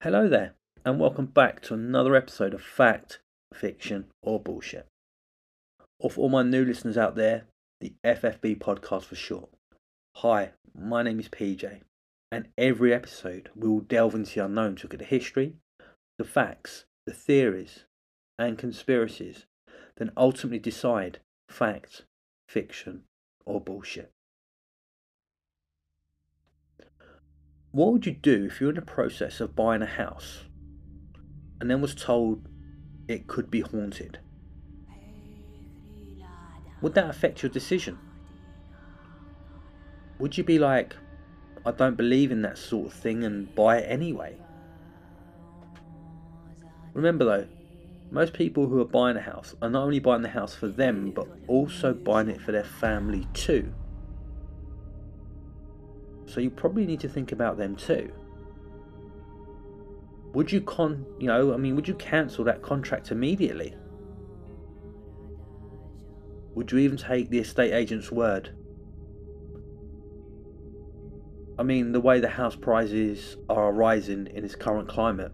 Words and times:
Hello 0.00 0.28
there, 0.28 0.54
and 0.84 1.00
welcome 1.00 1.26
back 1.26 1.60
to 1.62 1.74
another 1.74 2.14
episode 2.14 2.54
of 2.54 2.62
Fact, 2.62 3.18
Fiction, 3.52 4.04
or 4.22 4.38
Bullshit. 4.38 4.86
Or 5.98 6.08
for 6.08 6.20
all 6.20 6.28
my 6.28 6.44
new 6.44 6.64
listeners 6.64 6.96
out 6.96 7.16
there, 7.16 7.46
the 7.80 7.94
FFB 8.06 8.58
podcast 8.58 9.06
for 9.06 9.16
short. 9.16 9.50
Hi, 10.18 10.52
my 10.72 11.02
name 11.02 11.18
is 11.18 11.28
PJ, 11.28 11.80
and 12.30 12.46
every 12.56 12.94
episode 12.94 13.50
we 13.56 13.66
will 13.66 13.80
delve 13.80 14.14
into 14.14 14.36
the 14.36 14.44
unknown 14.44 14.76
to 14.76 14.84
look 14.84 14.94
at 14.94 15.00
the 15.00 15.04
history, 15.04 15.54
the 16.16 16.24
facts, 16.24 16.84
the 17.04 17.12
theories, 17.12 17.82
and 18.38 18.56
conspiracies, 18.56 19.46
then 19.96 20.12
ultimately 20.16 20.60
decide 20.60 21.18
fact, 21.48 22.04
fiction, 22.48 23.02
or 23.44 23.60
bullshit. 23.60 24.12
What 27.70 27.92
would 27.92 28.06
you 28.06 28.12
do 28.12 28.46
if 28.46 28.60
you're 28.60 28.70
in 28.70 28.76
the 28.76 28.82
process 28.82 29.40
of 29.40 29.54
buying 29.54 29.82
a 29.82 29.86
house 29.86 30.44
and 31.60 31.70
then 31.70 31.82
was 31.82 31.94
told 31.94 32.48
it 33.08 33.26
could 33.26 33.50
be 33.50 33.60
haunted? 33.60 34.18
Would 36.80 36.94
that 36.94 37.10
affect 37.10 37.42
your 37.42 37.50
decision? 37.50 37.98
Would 40.18 40.38
you 40.38 40.44
be 40.44 40.58
like, 40.58 40.96
I 41.66 41.72
don't 41.72 41.96
believe 41.96 42.32
in 42.32 42.40
that 42.42 42.56
sort 42.56 42.86
of 42.86 42.92
thing 42.94 43.24
and 43.24 43.54
buy 43.54 43.78
it 43.78 43.90
anyway? 43.90 44.36
Remember 46.94 47.24
though, 47.24 47.46
most 48.10 48.32
people 48.32 48.66
who 48.66 48.80
are 48.80 48.86
buying 48.86 49.18
a 49.18 49.20
house 49.20 49.54
are 49.60 49.68
not 49.68 49.82
only 49.82 49.98
buying 49.98 50.22
the 50.22 50.28
house 50.30 50.54
for 50.54 50.68
them, 50.68 51.10
but 51.10 51.28
also 51.46 51.92
buying 51.92 52.30
it 52.30 52.40
for 52.40 52.52
their 52.52 52.64
family 52.64 53.28
too. 53.34 53.74
So 56.28 56.40
you 56.40 56.50
probably 56.50 56.84
need 56.84 57.00
to 57.00 57.08
think 57.08 57.32
about 57.32 57.56
them 57.56 57.74
too. 57.74 58.12
Would 60.34 60.52
you 60.52 60.60
con, 60.60 61.06
you 61.18 61.26
know, 61.26 61.54
I 61.54 61.56
mean, 61.56 61.74
would 61.74 61.88
you 61.88 61.94
cancel 61.94 62.44
that 62.44 62.60
contract 62.60 63.10
immediately? 63.10 63.74
Would 66.54 66.70
you 66.70 66.78
even 66.78 66.98
take 66.98 67.30
the 67.30 67.38
estate 67.38 67.72
agent's 67.72 68.12
word? 68.12 68.54
I 71.58 71.62
mean, 71.62 71.92
the 71.92 72.00
way 72.00 72.20
the 72.20 72.28
house 72.28 72.54
prices 72.54 73.36
are 73.48 73.72
rising 73.72 74.26
in 74.28 74.42
this 74.42 74.54
current 74.54 74.88
climate, 74.88 75.32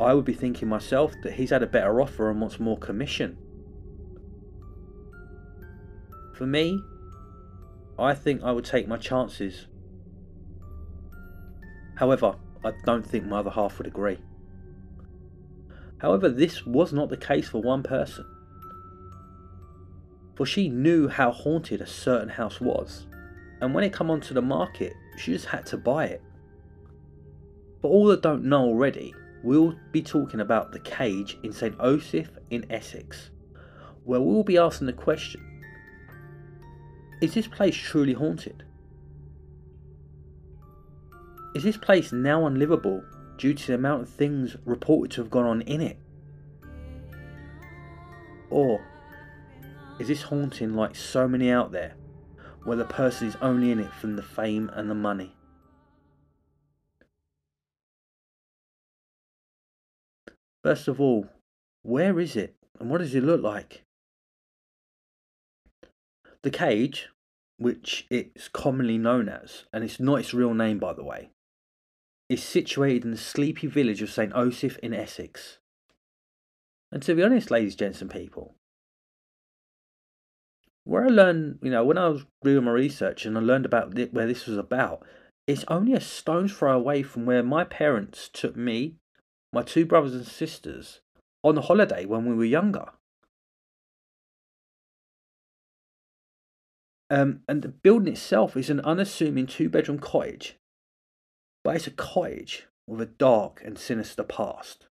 I 0.00 0.14
would 0.14 0.24
be 0.24 0.34
thinking 0.34 0.68
myself 0.68 1.12
that 1.24 1.32
he's 1.32 1.50
had 1.50 1.62
a 1.62 1.66
better 1.66 2.00
offer 2.00 2.30
and 2.30 2.40
wants 2.40 2.60
more 2.60 2.78
commission. 2.78 3.36
For 6.34 6.46
me, 6.46 6.80
I 7.98 8.14
think 8.14 8.42
I 8.42 8.52
would 8.52 8.64
take 8.64 8.86
my 8.86 8.98
chances 8.98 9.66
However, 11.96 12.36
I 12.64 12.72
don't 12.84 13.06
think 13.06 13.24
my 13.24 13.38
other 13.38 13.50
half 13.50 13.78
would 13.78 13.86
agree. 13.86 14.18
However, 15.98 16.28
this 16.28 16.66
was 16.66 16.92
not 16.92 17.08
the 17.08 17.16
case 17.16 17.48
for 17.48 17.62
one 17.62 17.82
person. 17.82 18.26
For 20.34 20.44
she 20.44 20.68
knew 20.68 21.08
how 21.08 21.30
haunted 21.30 21.80
a 21.80 21.86
certain 21.86 22.28
house 22.28 22.60
was, 22.60 23.06
and 23.60 23.74
when 23.74 23.84
it 23.84 23.96
came 23.96 24.10
onto 24.10 24.34
the 24.34 24.42
market, 24.42 24.92
she 25.16 25.32
just 25.32 25.46
had 25.46 25.64
to 25.66 25.78
buy 25.78 26.06
it. 26.06 26.22
For 27.80 27.90
all 27.90 28.06
that 28.08 28.20
don't 28.20 28.44
know 28.44 28.64
already, 28.64 29.14
we'll 29.42 29.74
be 29.92 30.02
talking 30.02 30.40
about 30.40 30.72
the 30.72 30.80
cage 30.80 31.38
in 31.42 31.52
St. 31.52 31.76
Osyth 31.78 32.36
in 32.50 32.70
Essex, 32.70 33.30
where 34.04 34.20
we'll 34.20 34.42
be 34.42 34.58
asking 34.58 34.88
the 34.88 34.92
question 34.92 35.40
Is 37.22 37.32
this 37.32 37.46
place 37.46 37.74
truly 37.74 38.12
haunted? 38.12 38.65
Is 41.56 41.62
this 41.62 41.78
place 41.78 42.12
now 42.12 42.44
unlivable 42.44 43.02
due 43.38 43.54
to 43.54 43.66
the 43.68 43.74
amount 43.76 44.02
of 44.02 44.10
things 44.10 44.56
reported 44.66 45.10
to 45.12 45.22
have 45.22 45.30
gone 45.30 45.46
on 45.46 45.62
in 45.62 45.80
it? 45.80 45.96
Or 48.50 48.86
is 49.98 50.08
this 50.08 50.20
haunting 50.20 50.74
like 50.74 50.94
so 50.94 51.26
many 51.26 51.50
out 51.50 51.72
there, 51.72 51.94
where 52.64 52.76
the 52.76 52.84
person 52.84 53.28
is 53.28 53.38
only 53.40 53.70
in 53.70 53.80
it 53.80 53.90
from 53.94 54.16
the 54.16 54.22
fame 54.22 54.70
and 54.74 54.90
the 54.90 54.94
money? 54.94 55.34
First 60.62 60.88
of 60.88 61.00
all, 61.00 61.26
where 61.80 62.20
is 62.20 62.36
it 62.36 62.54
and 62.78 62.90
what 62.90 62.98
does 62.98 63.14
it 63.14 63.24
look 63.24 63.40
like? 63.40 63.82
The 66.42 66.50
cage, 66.50 67.08
which 67.56 68.06
it's 68.10 68.48
commonly 68.48 68.98
known 68.98 69.30
as, 69.30 69.64
and 69.72 69.82
it's 69.82 69.98
not 69.98 70.16
its 70.16 70.34
real 70.34 70.52
name 70.52 70.78
by 70.78 70.92
the 70.92 71.02
way, 71.02 71.30
is 72.28 72.42
situated 72.42 73.04
in 73.04 73.12
the 73.12 73.16
sleepy 73.16 73.66
village 73.66 74.02
of 74.02 74.10
St. 74.10 74.32
Osyth 74.32 74.78
in 74.78 74.92
Essex. 74.92 75.58
And 76.90 77.02
to 77.02 77.14
be 77.14 77.22
honest, 77.22 77.50
ladies, 77.50 77.76
gents, 77.76 78.00
and 78.00 78.10
people, 78.10 78.54
where 80.84 81.04
I 81.04 81.08
learned, 81.08 81.58
you 81.62 81.70
know, 81.70 81.84
when 81.84 81.98
I 81.98 82.08
was 82.08 82.24
doing 82.42 82.64
my 82.64 82.70
research 82.70 83.26
and 83.26 83.36
I 83.36 83.40
learned 83.40 83.66
about 83.66 83.94
where 84.12 84.26
this 84.26 84.46
was 84.46 84.56
about, 84.56 85.04
it's 85.46 85.64
only 85.68 85.94
a 85.94 86.00
stone's 86.00 86.52
throw 86.52 86.76
away 86.76 87.02
from 87.02 87.26
where 87.26 87.42
my 87.42 87.64
parents 87.64 88.28
took 88.32 88.56
me, 88.56 88.96
my 89.52 89.62
two 89.62 89.84
brothers 89.84 90.14
and 90.14 90.26
sisters, 90.26 91.00
on 91.42 91.58
a 91.58 91.60
holiday 91.60 92.04
when 92.04 92.24
we 92.24 92.34
were 92.34 92.44
younger. 92.44 92.86
Um, 97.08 97.40
and 97.48 97.62
the 97.62 97.68
building 97.68 98.12
itself 98.12 98.56
is 98.56 98.68
an 98.68 98.80
unassuming 98.80 99.46
two 99.46 99.68
bedroom 99.68 99.98
cottage 100.00 100.56
but 101.66 101.74
it's 101.74 101.88
a 101.88 101.90
cottage 101.90 102.68
with 102.86 103.00
a 103.00 103.06
dark 103.06 103.60
and 103.64 103.76
sinister 103.76 104.22
past, 104.22 104.86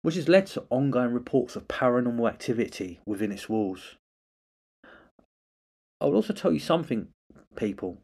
which 0.00 0.14
has 0.14 0.26
led 0.26 0.46
to 0.46 0.64
ongoing 0.70 1.12
reports 1.12 1.54
of 1.54 1.68
paranormal 1.68 2.26
activity 2.26 2.98
within 3.04 3.30
its 3.30 3.46
walls. 3.46 3.96
I 6.00 6.06
will 6.06 6.14
also 6.14 6.32
tell 6.32 6.50
you 6.50 6.58
something, 6.58 7.08
people. 7.56 7.98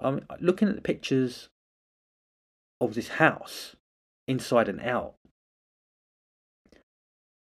I'm 0.00 0.26
looking 0.38 0.68
at 0.68 0.74
the 0.74 0.82
pictures 0.82 1.48
of 2.78 2.92
this 2.92 3.08
house, 3.08 3.74
inside 4.28 4.68
and 4.68 4.82
out. 4.82 5.14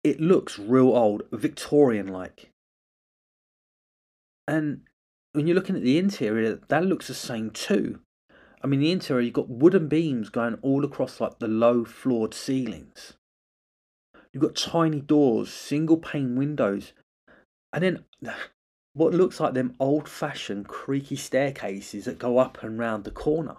It 0.04 0.20
looks 0.20 0.58
real 0.58 0.94
old, 0.94 1.22
Victorian 1.32 2.08
like. 2.08 2.50
And 4.46 4.82
when 5.32 5.46
you're 5.46 5.56
looking 5.56 5.76
at 5.76 5.82
the 5.82 5.96
interior, 5.96 6.60
that 6.68 6.84
looks 6.84 7.08
the 7.08 7.14
same 7.14 7.48
too. 7.50 8.00
I 8.62 8.66
mean, 8.66 8.80
the 8.80 8.90
interior, 8.90 9.22
you've 9.22 9.34
got 9.34 9.48
wooden 9.48 9.88
beams 9.88 10.30
going 10.30 10.58
all 10.62 10.84
across 10.84 11.20
like 11.20 11.38
the 11.38 11.48
low 11.48 11.84
floored 11.84 12.34
ceilings. 12.34 13.14
You've 14.32 14.42
got 14.42 14.56
tiny 14.56 15.00
doors, 15.00 15.52
single 15.52 15.96
pane 15.96 16.36
windows, 16.36 16.92
and 17.72 17.82
then 17.82 18.04
what 18.94 19.14
looks 19.14 19.38
like 19.38 19.54
them 19.54 19.76
old 19.78 20.08
fashioned 20.08 20.66
creaky 20.66 21.16
staircases 21.16 22.06
that 22.06 22.18
go 22.18 22.38
up 22.38 22.62
and 22.62 22.78
round 22.78 23.04
the 23.04 23.10
corner. 23.12 23.56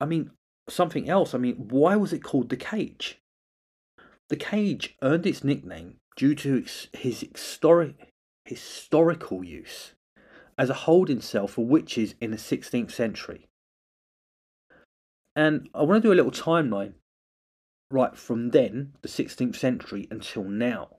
I 0.00 0.06
mean, 0.06 0.30
something 0.68 1.08
else. 1.08 1.34
I 1.34 1.38
mean, 1.38 1.68
why 1.68 1.96
was 1.96 2.12
it 2.12 2.24
called 2.24 2.48
the 2.48 2.56
cage? 2.56 3.20
The 4.30 4.36
cage 4.36 4.96
earned 5.02 5.26
its 5.26 5.44
nickname 5.44 5.96
due 6.16 6.34
to 6.36 6.64
his 6.92 7.20
historic, 7.20 8.12
historical 8.46 9.44
use 9.44 9.92
as 10.58 10.70
a 10.70 10.74
holding 10.74 11.20
cell 11.20 11.46
for 11.46 11.64
witches 11.64 12.14
in 12.20 12.30
the 12.30 12.36
16th 12.36 12.90
century. 12.90 13.48
And 15.34 15.68
I 15.74 15.82
want 15.82 16.02
to 16.02 16.08
do 16.08 16.12
a 16.12 16.16
little 16.16 16.30
timeline 16.30 16.94
right 17.90 18.16
from 18.16 18.50
then, 18.50 18.92
the 19.02 19.08
16th 19.08 19.56
century, 19.56 20.08
until 20.10 20.44
now. 20.44 20.96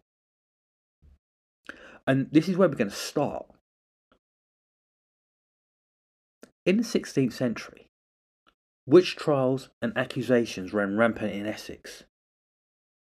And 2.05 2.27
this 2.31 2.49
is 2.49 2.57
where 2.57 2.67
we're 2.67 2.75
going 2.75 2.89
to 2.89 2.95
start. 2.95 3.45
In 6.65 6.77
the 6.77 6.83
16th 6.83 7.33
century, 7.33 7.89
witch 8.85 9.15
trials 9.15 9.69
and 9.81 9.97
accusations 9.97 10.73
ran 10.73 10.97
rampant 10.97 11.33
in 11.33 11.45
Essex, 11.45 12.03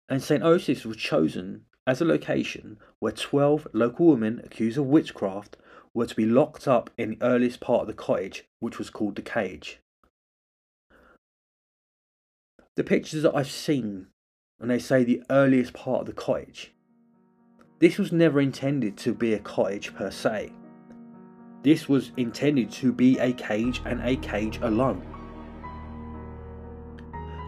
and 0.10 0.22
St. 0.22 0.44
Osyth's 0.44 0.86
was 0.86 0.98
chosen 0.98 1.66
as 1.88 2.02
a 2.02 2.06
location 2.06 2.78
where 3.00 3.12
12 3.12 3.68
local 3.74 4.08
women 4.08 4.42
accused 4.44 4.78
of 4.78 4.86
witchcraft 4.86 5.58
were 5.94 6.06
to 6.06 6.16
be 6.16 6.26
locked 6.26 6.68
up 6.68 6.90
in 6.98 7.12
the 7.12 7.18
earliest 7.22 7.60
part 7.60 7.82
of 7.82 7.88
the 7.88 7.94
cottage, 7.94 8.46
which 8.60 8.78
was 8.78 8.90
called 8.90 9.16
the 9.16 9.22
cage. 9.22 9.80
The 12.76 12.84
pictures 12.84 13.24
that 13.24 13.36
I've 13.36 13.52
seen, 13.52 14.08
and 14.60 14.70
they 14.70 14.80
say 14.80 15.04
the 15.04 15.24
earliest 15.30 15.74
part 15.74 16.02
of 16.02 16.08
the 16.08 16.14
cottage, 16.14 16.74
this 17.80 17.98
was 17.98 18.12
never 18.12 18.40
intended 18.40 18.96
to 18.98 19.14
be 19.14 19.34
a 19.34 19.40
cottage 19.40 19.94
per 19.94 20.12
se. 20.12 20.54
This 21.64 21.90
was 21.90 22.12
intended 22.18 22.72
to 22.74 22.94
be 22.94 23.20
a 23.20 23.34
cage 23.34 23.82
and 23.86 24.02
a 24.02 24.16
cage 24.18 24.60
alone. 24.62 25.06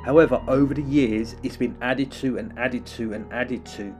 However, 0.05 0.43
over 0.47 0.73
the 0.73 0.83
years, 0.83 1.35
it's 1.43 1.55
been 1.55 1.77
added 1.81 2.11
to 2.13 2.37
and 2.37 2.57
added 2.59 2.85
to 2.87 3.13
and 3.13 3.31
added 3.31 3.65
to 3.67 3.95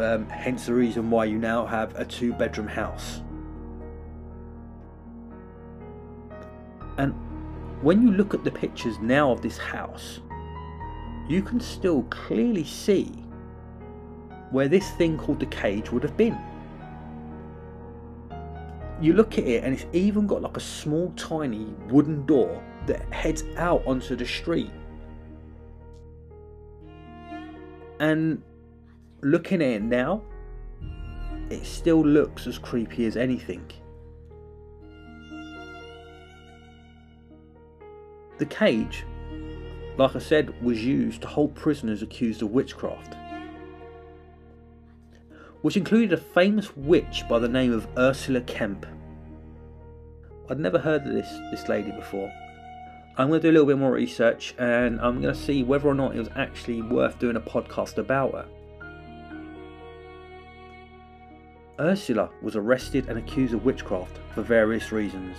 um, 0.00 0.28
hence 0.28 0.66
the 0.66 0.74
reason 0.74 1.10
why 1.10 1.24
you 1.24 1.38
now 1.38 1.66
have 1.66 1.94
a 1.98 2.04
two 2.04 2.32
bedroom 2.32 2.68
house. 2.68 3.22
And 6.98 7.14
when 7.82 8.02
you 8.02 8.10
look 8.10 8.34
at 8.34 8.44
the 8.44 8.50
pictures 8.50 8.98
now 9.00 9.30
of 9.30 9.40
this 9.40 9.56
house, 9.56 10.20
you 11.28 11.42
can 11.42 11.60
still 11.60 12.02
clearly 12.04 12.64
see 12.64 13.06
where 14.50 14.68
this 14.68 14.90
thing 14.92 15.18
called 15.18 15.40
the 15.40 15.46
cage 15.46 15.92
would 15.92 16.02
have 16.02 16.16
been. 16.16 16.38
You 19.00 19.12
look 19.12 19.38
at 19.38 19.44
it 19.44 19.62
and 19.62 19.74
it's 19.74 19.86
even 19.92 20.26
got 20.26 20.42
like 20.42 20.56
a 20.56 20.60
small 20.60 21.12
tiny 21.16 21.66
wooden 21.88 22.26
door 22.26 22.62
that 22.86 23.12
heads 23.12 23.44
out 23.56 23.86
onto 23.86 24.16
the 24.16 24.26
street. 24.26 24.72
And 28.00 28.42
looking 29.20 29.62
at 29.62 29.68
it 29.68 29.82
now, 29.82 30.22
it 31.50 31.64
still 31.64 32.04
looks 32.04 32.46
as 32.46 32.58
creepy 32.58 33.06
as 33.06 33.16
anything. 33.16 33.70
The 38.38 38.46
cage, 38.46 39.04
like 39.96 40.14
I 40.14 40.20
said, 40.20 40.62
was 40.62 40.84
used 40.84 41.22
to 41.22 41.28
hold 41.28 41.54
prisoners 41.54 42.02
accused 42.02 42.42
of 42.42 42.50
witchcraft, 42.50 43.16
which 45.62 45.76
included 45.76 46.12
a 46.12 46.22
famous 46.22 46.76
witch 46.76 47.24
by 47.28 47.38
the 47.40 47.48
name 47.48 47.72
of 47.72 47.88
Ursula 47.98 48.40
Kemp. 48.42 48.86
I'd 50.48 50.60
never 50.60 50.78
heard 50.78 51.06
of 51.06 51.12
this, 51.12 51.28
this 51.50 51.68
lady 51.68 51.90
before. 51.90 52.32
I'm 53.16 53.28
going 53.28 53.40
to 53.40 53.48
do 53.48 53.50
a 53.50 53.54
little 53.54 53.66
bit 53.66 53.78
more 53.78 53.90
research 53.90 54.54
and 54.58 55.00
I'm 55.00 55.20
going 55.20 55.34
to 55.34 55.40
see 55.40 55.64
whether 55.64 55.88
or 55.88 55.94
not 55.94 56.14
it 56.14 56.20
was 56.20 56.30
actually 56.36 56.82
worth 56.82 57.18
doing 57.18 57.34
a 57.34 57.40
podcast 57.40 57.98
about 57.98 58.32
her. 58.32 58.46
Ursula 61.80 62.30
was 62.42 62.56
arrested 62.56 63.08
and 63.08 63.18
accused 63.18 63.54
of 63.54 63.64
witchcraft 63.64 64.18
for 64.34 64.42
various 64.42 64.90
reasons, 64.90 65.36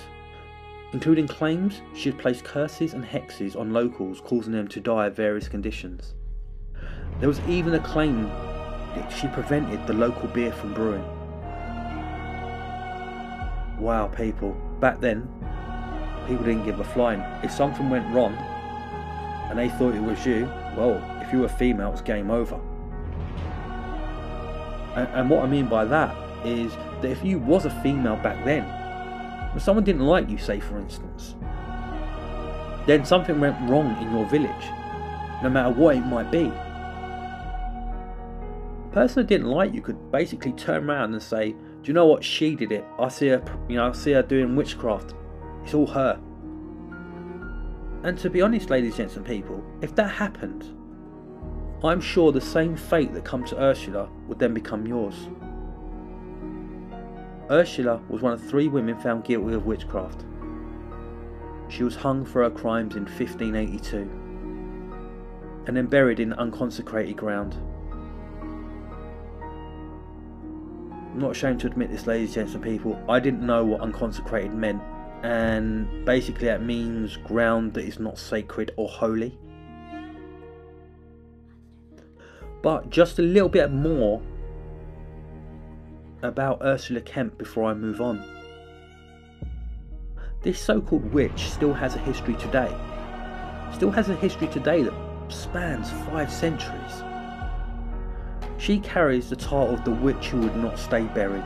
including 0.94 1.28
claims 1.28 1.82
she 1.94 2.10
had 2.10 2.18
placed 2.18 2.46
curses 2.46 2.94
and 2.94 3.04
hexes 3.04 3.60
on 3.60 3.74
locals, 3.74 4.22
causing 4.22 4.54
them 4.54 4.68
to 4.70 4.80
die 4.80 5.08
of 5.08 5.16
various 5.16 5.50
conditions. 5.50 6.14
There 7.20 7.28
was 7.28 7.42
even 7.42 7.74
a 7.74 7.80
claim 7.80 8.24
that 8.24 9.10
she 9.10 9.28
prevented 9.28 9.86
the 9.86 9.94
local 9.94 10.30
beer 10.30 10.54
from 10.54 10.74
brewing. 10.74 11.04
Wow, 13.78 14.08
people, 14.08 14.54
back 14.80 15.02
then, 15.02 15.28
people 16.26 16.46
didn't 16.46 16.64
give 16.64 16.80
a 16.80 16.86
flying. 16.86 17.20
If 17.44 17.52
something 17.52 17.90
went 17.90 18.08
wrong 18.14 18.34
and 19.50 19.60
they 19.60 19.68
thought 19.68 19.94
it 19.94 20.02
was 20.02 20.26
you, 20.26 20.46
well, 20.78 21.04
if 21.22 21.34
you 21.34 21.40
were 21.40 21.50
female, 21.50 21.92
it's 21.92 22.02
game 22.02 22.32
over. 22.32 22.56
And, 24.96 25.08
and 25.10 25.30
what 25.30 25.44
I 25.44 25.48
mean 25.48 25.68
by 25.68 25.84
that 25.84 26.29
is 26.46 26.74
that 27.02 27.06
if 27.12 27.24
you 27.24 27.40
was 27.40 27.66
a 27.66 27.82
female 27.82 28.16
back 28.18 28.44
then, 28.46 28.64
when 29.52 29.60
someone 29.60 29.84
didn't 29.84 30.06
like 30.06 30.30
you, 30.30 30.38
say 30.38 30.60
for 30.60 30.78
instance, 30.78 31.36
then 32.86 33.06
something 33.06 33.40
went 33.40 33.58
wrong 33.70 33.96
in 34.02 34.12
your 34.12 34.26
village, 34.26 34.66
no 35.44 35.50
matter 35.50 35.70
what 35.70 35.96
it 35.96 36.06
might 36.06 36.32
be. 36.32 36.52
The 38.86 38.94
person 38.94 39.22
that 39.22 39.28
didn't 39.28 39.48
like 39.48 39.74
you 39.74 39.82
could 39.82 40.12
basically 40.12 40.52
turn 40.54 40.90
around 40.90 41.14
and 41.14 41.22
say, 41.22 41.52
"Do 41.52 41.84
you 41.84 41.94
know 41.94 42.08
what? 42.08 42.24
She 42.24 42.56
did 42.56 42.72
it. 42.72 42.84
I 42.98 43.08
see 43.10 43.28
her. 43.28 43.44
You 43.68 43.76
know, 43.76 43.90
I 43.90 43.92
see 43.92 44.14
her 44.14 44.24
doing 44.24 44.56
witchcraft. 44.56 45.14
It's 45.64 45.74
all 45.74 45.88
her." 45.88 46.20
And 48.04 48.18
to 48.20 48.30
be 48.30 48.42
honest, 48.42 48.70
ladies, 48.70 48.98
gents, 48.98 49.18
and 49.18 49.26
people, 49.26 49.64
if 49.82 49.94
that 49.96 50.10
happened, 50.10 50.66
I'm 51.84 52.02
sure 52.02 52.32
the 52.32 52.42
same 52.42 52.76
fate 52.76 53.14
that 53.14 53.24
come 53.26 53.44
to 53.46 53.62
Ursula 53.62 54.10
would 54.28 54.40
then 54.40 54.54
become 54.54 54.88
yours. 54.88 55.30
Ursula 57.52 58.02
was 58.10 58.22
one 58.22 58.34
of 58.34 58.42
three 58.42 58.68
women 58.68 59.00
found 59.00 59.24
guilty 59.24 59.56
of 59.56 59.66
witchcraft. 59.66 60.24
She 61.68 61.84
was 61.84 61.96
hung 61.96 62.24
for 62.26 62.44
her 62.44 62.50
crimes 62.52 62.96
in 62.96 63.06
1582 63.06 64.20
and 65.66 65.76
then 65.76 65.88
buried 65.88 66.20
in 66.20 66.34
unconsecrated 66.34 67.18
ground. 67.18 67.56
I'm 71.12 71.20
not 71.20 71.32
ashamed 71.32 71.60
to 71.62 71.68
admit 71.68 71.92
this, 71.92 72.08
ladies, 72.08 72.38
and 72.38 72.62
people. 72.64 73.00
I 73.10 73.20
didn't 73.20 73.46
know 73.46 73.66
what 73.66 73.82
unconsecrated 73.82 74.54
meant, 74.54 74.82
and 75.24 76.06
basically, 76.06 76.48
that 76.48 76.64
means 76.64 77.18
ground 77.18 77.74
that 77.74 77.84
is 77.84 78.00
not 78.00 78.18
sacred 78.18 78.72
or 78.78 78.88
holy. 78.88 79.38
But 82.62 82.90
just 82.90 83.20
a 83.20 83.22
little 83.22 83.50
bit 83.50 83.72
more 83.72 84.22
about 86.22 86.62
Ursula 86.62 87.02
Kemp 87.02 87.38
before 87.38 87.66
I 87.70 87.74
move 87.74 88.02
on. 88.02 88.24
This 90.42 90.60
so 90.60 90.82
called 90.82 91.14
witch 91.14 91.50
still 91.50 91.74
has 91.74 91.96
a 91.96 92.00
history 92.00 92.36
today. 92.36 92.74
Still 93.74 93.92
has 93.92 94.10
a 94.10 94.16
history 94.16 94.48
today 94.48 94.84
that 94.84 94.94
spans 95.30 95.92
five 95.92 96.32
centuries. 96.32 97.04
She 98.58 98.80
carries 98.80 99.30
the 99.30 99.36
title 99.36 99.74
of 99.74 99.84
the 99.86 99.92
witch 99.92 100.28
who 100.28 100.40
would 100.42 100.56
not 100.56 100.80
stay 100.80 101.04
buried. 101.04 101.44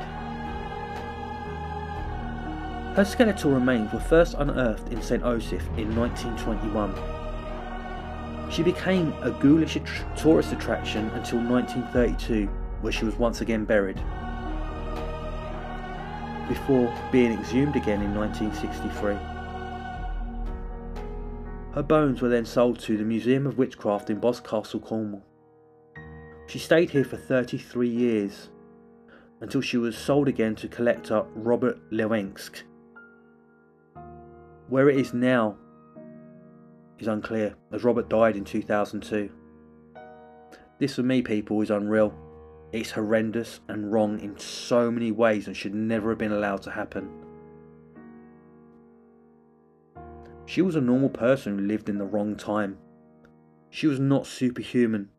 Her 2.95 3.05
skeletal 3.05 3.51
remains 3.51 3.91
were 3.91 3.99
first 3.99 4.35
unearthed 4.37 4.93
in 4.93 5.01
St. 5.01 5.23
Osyth 5.23 5.65
in 5.77 5.95
1921. 5.95 6.93
She 8.51 8.61
became 8.61 9.13
a 9.21 9.31
ghoulish 9.31 9.79
tourist 10.15 10.53
attraction 10.53 11.09
until 11.09 11.39
1932, 11.39 12.47
where 12.81 12.93
she 12.93 13.05
was 13.05 13.15
once 13.15 13.41
again 13.41 13.65
buried 13.65 13.99
before 16.47 16.93
being 17.11 17.33
exhumed 17.33 17.75
again 17.75 18.01
in 18.01 18.13
1963. 18.13 19.15
Her 21.73 21.83
bones 21.83 22.21
were 22.21 22.29
then 22.29 22.45
sold 22.45 22.79
to 22.79 22.97
the 22.97 23.03
Museum 23.03 23.47
of 23.47 23.57
Witchcraft 23.57 24.09
in 24.09 24.19
Boscastle, 24.19 24.79
Cornwall. 24.79 25.25
She 26.47 26.59
stayed 26.59 26.91
here 26.91 27.05
for 27.05 27.17
33 27.17 27.89
years 27.89 28.49
until 29.41 29.61
she 29.61 29.77
was 29.77 29.97
sold 29.97 30.27
again 30.27 30.55
to 30.55 30.67
collector 30.67 31.25
Robert 31.33 31.79
Lenkiewicz. 31.91 32.63
Where 34.67 34.89
it 34.89 34.97
is 34.97 35.13
now 35.13 35.57
is 36.99 37.07
unclear, 37.07 37.55
as 37.71 37.83
Robert 37.83 38.09
died 38.09 38.35
in 38.35 38.45
2002. 38.45 39.29
This 40.79 40.95
for 40.95 41.03
me, 41.03 41.21
people, 41.21 41.61
is 41.61 41.71
unreal. 41.71 42.13
It's 42.73 42.89
horrendous 42.89 43.59
and 43.67 43.91
wrong 43.91 44.19
in 44.19 44.37
so 44.39 44.89
many 44.89 45.11
ways 45.11 45.45
and 45.45 45.55
should 45.55 45.75
never 45.75 46.09
have 46.09 46.17
been 46.17 46.31
allowed 46.31 46.63
to 46.63 46.71
happen. 46.71 47.07
She 50.47 50.63
was 50.63 50.75
a 50.75 50.81
normal 50.81 51.09
person 51.09 51.57
who 51.57 51.65
lived 51.65 51.87
in 51.87 51.99
the 51.99 52.05
wrong 52.05 52.35
time. 52.35 52.79
She 53.69 53.85
was 53.85 53.99
not 53.99 54.25
superhuman. 54.25 55.09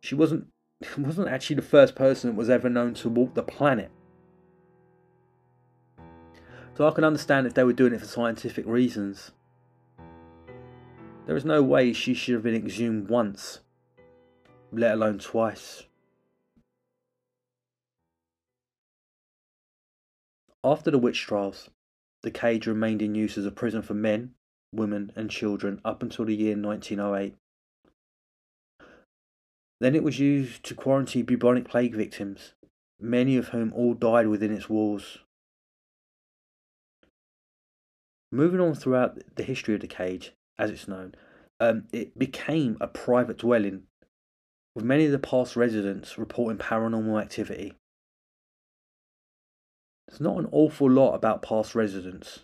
She 0.00 0.14
wasn't 0.14 0.48
wasn't 0.98 1.28
actually 1.28 1.56
the 1.56 1.62
first 1.62 1.94
person 1.94 2.30
that 2.30 2.36
was 2.36 2.48
ever 2.48 2.70
known 2.70 2.94
to 2.94 3.10
walk 3.10 3.34
the 3.34 3.42
planet. 3.42 3.90
So 6.74 6.88
I 6.88 6.90
can 6.92 7.04
understand 7.04 7.46
if 7.46 7.52
they 7.52 7.64
were 7.64 7.74
doing 7.74 7.92
it 7.92 8.00
for 8.00 8.06
scientific 8.06 8.64
reasons. 8.66 9.32
There 11.26 11.36
is 11.36 11.44
no 11.44 11.62
way 11.62 11.92
she 11.92 12.14
should 12.14 12.34
have 12.34 12.42
been 12.42 12.54
exhumed 12.54 13.08
once, 13.08 13.60
let 14.72 14.94
alone 14.94 15.18
twice. 15.18 15.84
After 20.64 20.90
the 20.90 20.98
witch 20.98 21.22
trials, 21.22 21.70
the 22.22 22.30
cage 22.30 22.66
remained 22.66 23.02
in 23.02 23.14
use 23.14 23.36
as 23.36 23.46
a 23.46 23.50
prison 23.50 23.82
for 23.82 23.94
men, 23.94 24.34
women, 24.72 25.12
and 25.16 25.30
children 25.30 25.80
up 25.84 26.02
until 26.02 26.24
the 26.24 26.36
year 26.36 26.56
1908. 26.56 27.34
Then 29.80 29.96
it 29.96 30.04
was 30.04 30.20
used 30.20 30.62
to 30.64 30.76
quarantine 30.76 31.24
bubonic 31.24 31.68
plague 31.68 31.94
victims, 31.94 32.54
many 33.00 33.36
of 33.36 33.48
whom 33.48 33.72
all 33.72 33.94
died 33.94 34.28
within 34.28 34.52
its 34.52 34.68
walls. 34.68 35.18
Moving 38.30 38.60
on 38.60 38.76
throughout 38.76 39.18
the 39.34 39.42
history 39.42 39.74
of 39.74 39.80
the 39.80 39.88
cage, 39.88 40.32
as 40.56 40.70
it's 40.70 40.86
known, 40.86 41.16
um, 41.58 41.88
it 41.92 42.16
became 42.16 42.76
a 42.80 42.86
private 42.86 43.38
dwelling, 43.38 43.82
with 44.76 44.84
many 44.84 45.04
of 45.06 45.12
the 45.12 45.18
past 45.18 45.56
residents 45.56 46.16
reporting 46.16 46.58
paranormal 46.58 47.20
activity. 47.20 47.74
There's 50.12 50.20
not 50.20 50.36
an 50.36 50.48
awful 50.52 50.90
lot 50.90 51.14
about 51.14 51.40
past 51.40 51.74
residents. 51.74 52.40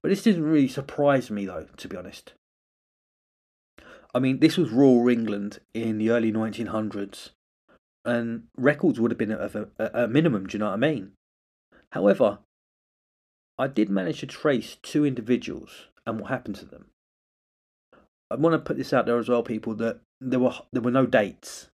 But 0.00 0.10
this 0.10 0.22
didn't 0.22 0.44
really 0.44 0.68
surprise 0.68 1.28
me, 1.28 1.44
though, 1.44 1.66
to 1.76 1.88
be 1.88 1.96
honest. 1.96 2.34
I 4.14 4.20
mean, 4.20 4.38
this 4.38 4.56
was 4.56 4.70
rural 4.70 5.08
England 5.08 5.58
in 5.74 5.98
the 5.98 6.10
early 6.10 6.30
1900s, 6.30 7.30
and 8.04 8.44
records 8.56 9.00
would 9.00 9.10
have 9.10 9.18
been 9.18 9.32
at 9.32 9.54
a, 9.56 10.04
a 10.04 10.06
minimum, 10.06 10.46
do 10.46 10.54
you 10.54 10.60
know 10.60 10.66
what 10.66 10.74
I 10.74 10.76
mean? 10.76 11.12
However, 11.90 12.38
I 13.58 13.66
did 13.66 13.90
manage 13.90 14.20
to 14.20 14.26
trace 14.26 14.76
two 14.80 15.04
individuals 15.04 15.88
and 16.06 16.20
what 16.20 16.30
happened 16.30 16.56
to 16.56 16.64
them. 16.64 16.86
I 18.30 18.36
want 18.36 18.54
to 18.54 18.60
put 18.60 18.76
this 18.76 18.92
out 18.92 19.06
there 19.06 19.18
as 19.18 19.28
well, 19.28 19.42
people, 19.42 19.74
that 19.74 19.98
there 20.20 20.38
were 20.38 20.52
there 20.72 20.82
were 20.82 20.92
no 20.92 21.06
dates. 21.06 21.70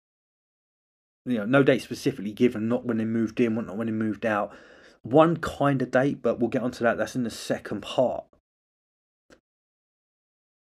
You 1.25 1.39
know, 1.39 1.45
no 1.45 1.63
dates 1.63 1.85
specifically 1.85 2.33
given, 2.33 2.69
not 2.69 2.85
when 2.85 2.97
they 2.97 3.05
moved 3.05 3.39
in, 3.39 3.55
not 3.55 3.77
when 3.77 3.87
they 3.87 3.93
moved 3.93 4.27
out 4.27 4.53
one 5.03 5.37
kind 5.37 5.81
of 5.81 5.91
date, 5.91 6.21
but 6.21 6.39
we'll 6.39 6.49
get 6.49 6.63
onto 6.63 6.83
that. 6.83 6.97
That's 6.97 7.15
in 7.15 7.23
the 7.23 7.29
second 7.29 7.81
part. 7.81 8.25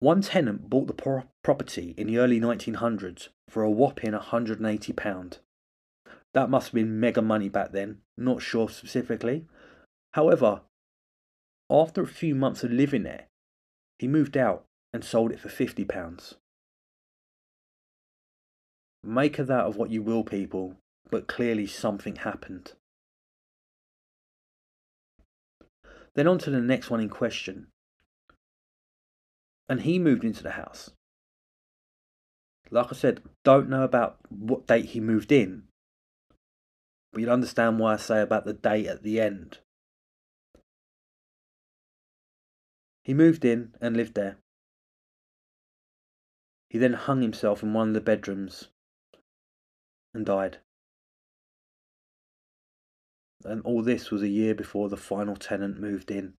One 0.00 0.22
tenant 0.22 0.70
bought 0.70 0.86
the 0.86 0.94
pro- 0.94 1.24
property 1.44 1.94
in 1.96 2.06
the 2.06 2.18
early 2.18 2.40
1900s 2.40 3.28
for 3.48 3.62
a 3.62 3.70
whopping 3.70 4.12
£180. 4.12 5.38
That 6.32 6.48
must 6.48 6.68
have 6.68 6.74
been 6.74 6.98
mega 6.98 7.20
money 7.20 7.50
back 7.50 7.72
then, 7.72 7.98
not 8.16 8.40
sure 8.40 8.68
specifically. 8.70 9.44
However, 10.14 10.62
after 11.70 12.02
a 12.02 12.06
few 12.06 12.34
months 12.34 12.64
of 12.64 12.72
living 12.72 13.02
there, 13.02 13.26
he 13.98 14.08
moved 14.08 14.36
out 14.36 14.64
and 14.92 15.04
sold 15.04 15.32
it 15.32 15.40
for 15.40 15.48
£50. 15.48 16.34
Make 19.04 19.38
of 19.38 19.46
that 19.48 19.66
of 19.66 19.76
what 19.76 19.90
you 19.90 20.02
will, 20.02 20.24
people, 20.24 20.76
but 21.10 21.26
clearly 21.26 21.66
something 21.66 22.16
happened. 22.16 22.72
Then 26.14 26.26
on 26.26 26.38
to 26.38 26.50
the 26.50 26.60
next 26.60 26.90
one 26.90 27.00
in 27.00 27.08
question. 27.08 27.68
And 29.68 29.82
he 29.82 29.98
moved 29.98 30.24
into 30.24 30.42
the 30.42 30.52
house. 30.52 30.90
Like 32.70 32.86
I 32.90 32.94
said, 32.94 33.22
don't 33.44 33.68
know 33.68 33.82
about 33.82 34.18
what 34.28 34.66
date 34.66 34.86
he 34.86 35.00
moved 35.00 35.32
in, 35.32 35.64
but 37.12 37.20
you'll 37.20 37.30
understand 37.30 37.78
why 37.78 37.94
I 37.94 37.96
say 37.96 38.20
about 38.20 38.44
the 38.44 38.52
date 38.52 38.86
at 38.86 39.02
the 39.02 39.20
end. 39.20 39.58
He 43.02 43.14
moved 43.14 43.44
in 43.44 43.74
and 43.80 43.96
lived 43.96 44.14
there. 44.14 44.36
He 46.68 46.78
then 46.78 46.92
hung 46.92 47.22
himself 47.22 47.62
in 47.62 47.72
one 47.72 47.88
of 47.88 47.94
the 47.94 48.00
bedrooms 48.00 48.68
and 50.14 50.24
died. 50.24 50.58
And 53.44 53.62
all 53.62 53.82
this 53.82 54.10
was 54.10 54.22
a 54.22 54.28
year 54.28 54.54
before 54.54 54.88
the 54.88 54.96
final 54.96 55.36
tenant 55.36 55.80
moved 55.80 56.10
in. 56.10 56.34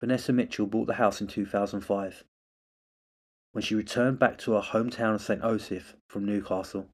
Vanessa 0.00 0.32
Mitchell 0.32 0.66
bought 0.66 0.86
the 0.86 0.94
house 0.94 1.20
in 1.20 1.28
2005 1.28 2.24
when 3.52 3.62
she 3.62 3.74
returned 3.74 4.18
back 4.18 4.38
to 4.38 4.52
her 4.52 4.60
hometown 4.60 5.14
of 5.14 5.20
St. 5.20 5.42
Osyth 5.42 5.94
from 6.08 6.24
Newcastle. 6.24 6.88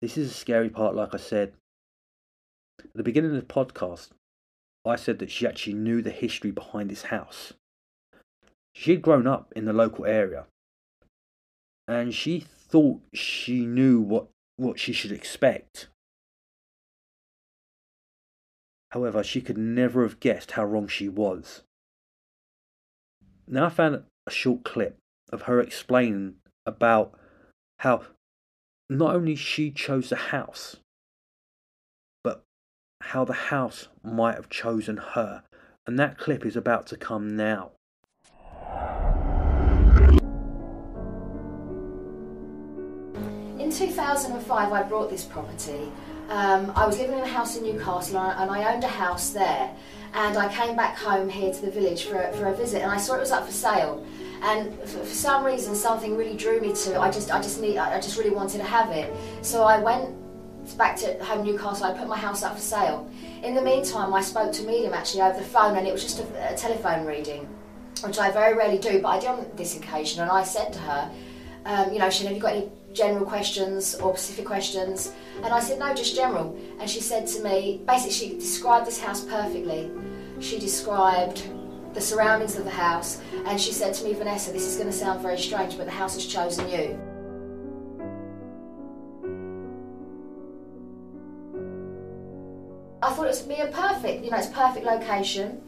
This 0.00 0.16
is 0.16 0.30
a 0.30 0.34
scary 0.34 0.70
part, 0.70 0.94
like 0.94 1.12
I 1.12 1.18
said. 1.18 1.54
At 2.78 2.94
the 2.94 3.02
beginning 3.02 3.34
of 3.34 3.36
the 3.36 3.42
podcast, 3.54 4.10
I 4.84 4.96
said 4.96 5.18
that 5.18 5.30
she 5.30 5.46
actually 5.46 5.74
knew 5.74 6.00
the 6.00 6.10
history 6.10 6.50
behind 6.50 6.90
this 6.90 7.04
house. 7.04 7.54
She 8.74 8.92
had 8.92 9.02
grown 9.02 9.26
up 9.26 9.52
in 9.56 9.64
the 9.64 9.72
local 9.72 10.06
area 10.06 10.46
and 11.88 12.14
she 12.14 12.40
thought 12.40 13.00
she 13.14 13.64
knew 13.64 14.00
what, 14.00 14.28
what 14.56 14.78
she 14.78 14.92
should 14.92 15.12
expect. 15.12 15.88
However, 18.90 19.22
she 19.22 19.40
could 19.40 19.58
never 19.58 20.02
have 20.02 20.20
guessed 20.20 20.52
how 20.52 20.64
wrong 20.64 20.88
she 20.88 21.08
was. 21.08 21.62
Now 23.46 23.66
I 23.66 23.68
found 23.68 24.02
a 24.26 24.30
short 24.30 24.64
clip 24.64 24.98
of 25.30 25.42
her 25.42 25.60
explaining 25.60 26.36
about 26.64 27.12
how 27.80 28.02
not 28.88 29.14
only 29.14 29.36
she 29.36 29.70
chose 29.70 30.08
the 30.08 30.16
house, 30.16 30.76
but 32.24 32.44
how 33.02 33.24
the 33.24 33.32
house 33.32 33.88
might 34.02 34.36
have 34.36 34.48
chosen 34.48 34.96
her. 34.96 35.42
And 35.86 35.98
that 35.98 36.18
clip 36.18 36.44
is 36.44 36.56
about 36.56 36.86
to 36.88 36.96
come 36.96 37.36
now. 37.36 37.72
2005, 43.76 44.72
I 44.72 44.82
bought 44.84 45.10
this 45.10 45.24
property. 45.24 45.92
Um, 46.28 46.72
I 46.74 46.86
was 46.86 46.98
living 46.98 47.18
in 47.18 47.24
a 47.24 47.28
house 47.28 47.56
in 47.56 47.62
Newcastle 47.62 48.18
and 48.18 48.50
I 48.50 48.72
owned 48.72 48.84
a 48.84 48.88
house 48.88 49.30
there. 49.30 49.70
And 50.14 50.38
I 50.38 50.52
came 50.52 50.74
back 50.74 50.96
home 50.96 51.28
here 51.28 51.52
to 51.52 51.60
the 51.60 51.70
village 51.70 52.06
for 52.06 52.20
a, 52.20 52.32
for 52.32 52.46
a 52.46 52.54
visit 52.54 52.82
and 52.82 52.90
I 52.90 52.96
saw 52.96 53.14
it 53.14 53.20
was 53.20 53.30
up 53.30 53.44
for 53.44 53.52
sale. 53.52 54.04
And 54.42 54.72
for, 54.80 54.98
for 55.00 55.14
some 55.14 55.44
reason, 55.44 55.74
something 55.74 56.16
really 56.16 56.36
drew 56.36 56.60
me 56.60 56.72
to 56.72 56.94
it. 56.94 56.98
I 56.98 57.10
just, 57.10 57.30
I 57.30 57.40
just 57.40 57.60
need, 57.60 57.76
I 57.76 58.00
just 58.00 58.16
really 58.16 58.30
wanted 58.30 58.58
to 58.58 58.64
have 58.64 58.90
it. 58.90 59.12
So 59.42 59.62
I 59.64 59.78
went 59.78 60.14
back 60.78 60.96
to 60.96 61.22
home 61.22 61.44
Newcastle. 61.44 61.86
I 61.86 61.92
put 61.96 62.08
my 62.08 62.16
house 62.16 62.42
up 62.42 62.54
for 62.54 62.60
sale. 62.60 63.10
In 63.42 63.54
the 63.54 63.62
meantime, 63.62 64.12
I 64.12 64.22
spoke 64.22 64.52
to 64.54 64.64
a 64.64 64.66
medium 64.66 64.94
actually 64.94 65.22
over 65.22 65.38
the 65.38 65.44
phone, 65.44 65.76
and 65.76 65.86
it 65.86 65.92
was 65.92 66.02
just 66.02 66.18
a, 66.18 66.54
a 66.54 66.56
telephone 66.56 67.06
reading, 67.06 67.48
which 68.02 68.18
I 68.18 68.30
very 68.30 68.56
rarely 68.56 68.78
do, 68.78 69.00
but 69.00 69.08
I 69.08 69.18
did 69.20 69.28
on 69.28 69.46
this 69.54 69.76
occasion. 69.76 70.22
And 70.22 70.30
I 70.30 70.42
said 70.42 70.72
to 70.72 70.78
her, 70.80 71.10
um, 71.66 71.92
you 71.92 71.98
know, 71.98 72.08
she 72.08 72.22
said, 72.22 72.28
have 72.28 72.36
you 72.36 72.42
got 72.42 72.52
any 72.52 72.70
general 72.92 73.26
questions 73.26 73.96
or 73.96 74.16
specific 74.16 74.46
questions? 74.46 75.12
And 75.42 75.46
I 75.46 75.58
said, 75.58 75.80
no, 75.80 75.92
just 75.92 76.14
general. 76.14 76.56
And 76.78 76.88
she 76.88 77.00
said 77.00 77.26
to 77.26 77.42
me, 77.42 77.82
basically, 77.86 78.12
she 78.12 78.34
described 78.34 78.86
this 78.86 79.00
house 79.00 79.24
perfectly. 79.24 79.90
She 80.38 80.60
described 80.60 81.42
the 81.92 82.00
surroundings 82.00 82.56
of 82.56 82.64
the 82.64 82.70
house, 82.70 83.20
and 83.46 83.60
she 83.60 83.72
said 83.72 83.94
to 83.94 84.04
me, 84.04 84.12
Vanessa, 84.12 84.52
this 84.52 84.64
is 84.64 84.76
going 84.76 84.88
to 84.88 84.92
sound 84.92 85.20
very 85.22 85.38
strange, 85.38 85.76
but 85.76 85.86
the 85.86 85.92
house 85.92 86.14
has 86.14 86.26
chosen 86.26 86.68
you. 86.68 87.00
I 93.02 93.12
thought 93.12 93.24
it 93.24 93.28
was 93.28 93.42
a 93.42 93.66
perfect, 93.72 94.24
you 94.24 94.30
know, 94.30 94.36
it's 94.36 94.48
perfect 94.48 94.84
location. 94.86 95.62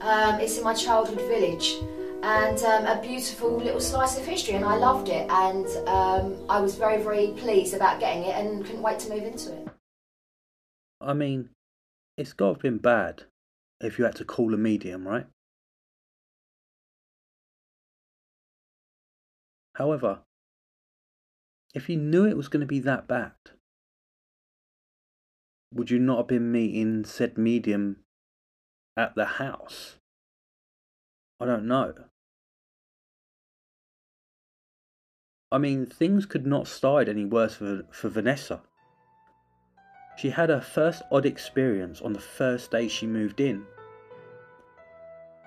Um, 0.00 0.40
it's 0.40 0.58
in 0.58 0.64
my 0.64 0.74
childhood 0.74 1.20
village 1.28 1.76
and 2.22 2.58
um, 2.62 2.86
a 2.86 3.00
beautiful 3.00 3.56
little 3.56 3.80
slice 3.80 4.18
of 4.18 4.26
history, 4.26 4.54
and 4.54 4.64
I 4.64 4.76
loved 4.76 5.08
it. 5.08 5.28
And 5.30 5.66
um, 5.88 6.36
I 6.48 6.60
was 6.60 6.74
very, 6.74 7.02
very 7.02 7.28
pleased 7.36 7.74
about 7.74 8.00
getting 8.00 8.24
it, 8.24 8.34
and 8.34 8.64
couldn't 8.64 8.82
wait 8.82 8.98
to 9.00 9.10
move 9.10 9.24
into 9.24 9.52
it. 9.52 9.68
I 11.00 11.12
mean, 11.12 11.50
it's 12.16 12.32
got 12.32 12.46
to 12.46 12.52
have 12.54 12.62
been 12.62 12.78
bad 12.78 13.24
if 13.80 13.98
you 13.98 14.04
had 14.04 14.16
to 14.16 14.24
call 14.24 14.52
a 14.52 14.56
medium, 14.56 15.06
right? 15.06 15.26
However, 19.74 20.20
if 21.72 21.88
you 21.88 21.96
knew 21.96 22.26
it 22.26 22.36
was 22.36 22.48
going 22.48 22.62
to 22.62 22.66
be 22.66 22.80
that 22.80 23.06
bad, 23.06 23.32
would 25.72 25.90
you 25.90 26.00
not 26.00 26.16
have 26.18 26.26
been 26.26 26.50
meeting 26.50 27.04
said 27.04 27.38
medium 27.38 27.98
at 28.96 29.14
the 29.14 29.26
house? 29.26 29.97
I 31.40 31.46
don't 31.46 31.66
know. 31.66 31.94
I 35.50 35.58
mean, 35.58 35.86
things 35.86 36.26
could 36.26 36.46
not 36.46 36.66
start 36.66 37.08
any 37.08 37.24
worse 37.24 37.54
for, 37.54 37.82
for 37.90 38.08
Vanessa. 38.08 38.60
She 40.18 40.30
had 40.30 40.48
her 40.50 40.60
first 40.60 41.02
odd 41.12 41.24
experience 41.24 42.02
on 42.02 42.12
the 42.12 42.18
first 42.18 42.70
day 42.70 42.88
she 42.88 43.06
moved 43.06 43.40
in. 43.40 43.64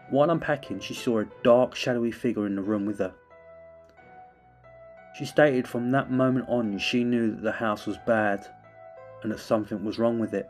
While 0.09 0.31
unpacking, 0.31 0.79
she 0.79 0.93
saw 0.93 1.19
a 1.19 1.27
dark, 1.43 1.75
shadowy 1.75 2.11
figure 2.11 2.47
in 2.47 2.55
the 2.55 2.61
room 2.61 2.85
with 2.85 2.99
her. 2.99 3.13
She 5.17 5.25
stated 5.25 5.67
from 5.67 5.91
that 5.91 6.09
moment 6.09 6.47
on 6.47 6.77
she 6.77 7.03
knew 7.03 7.31
that 7.31 7.43
the 7.43 7.51
house 7.51 7.85
was 7.85 7.97
bad 8.07 8.47
and 9.23 9.31
that 9.31 9.39
something 9.39 9.83
was 9.83 9.99
wrong 9.99 10.19
with 10.19 10.33
it. 10.33 10.49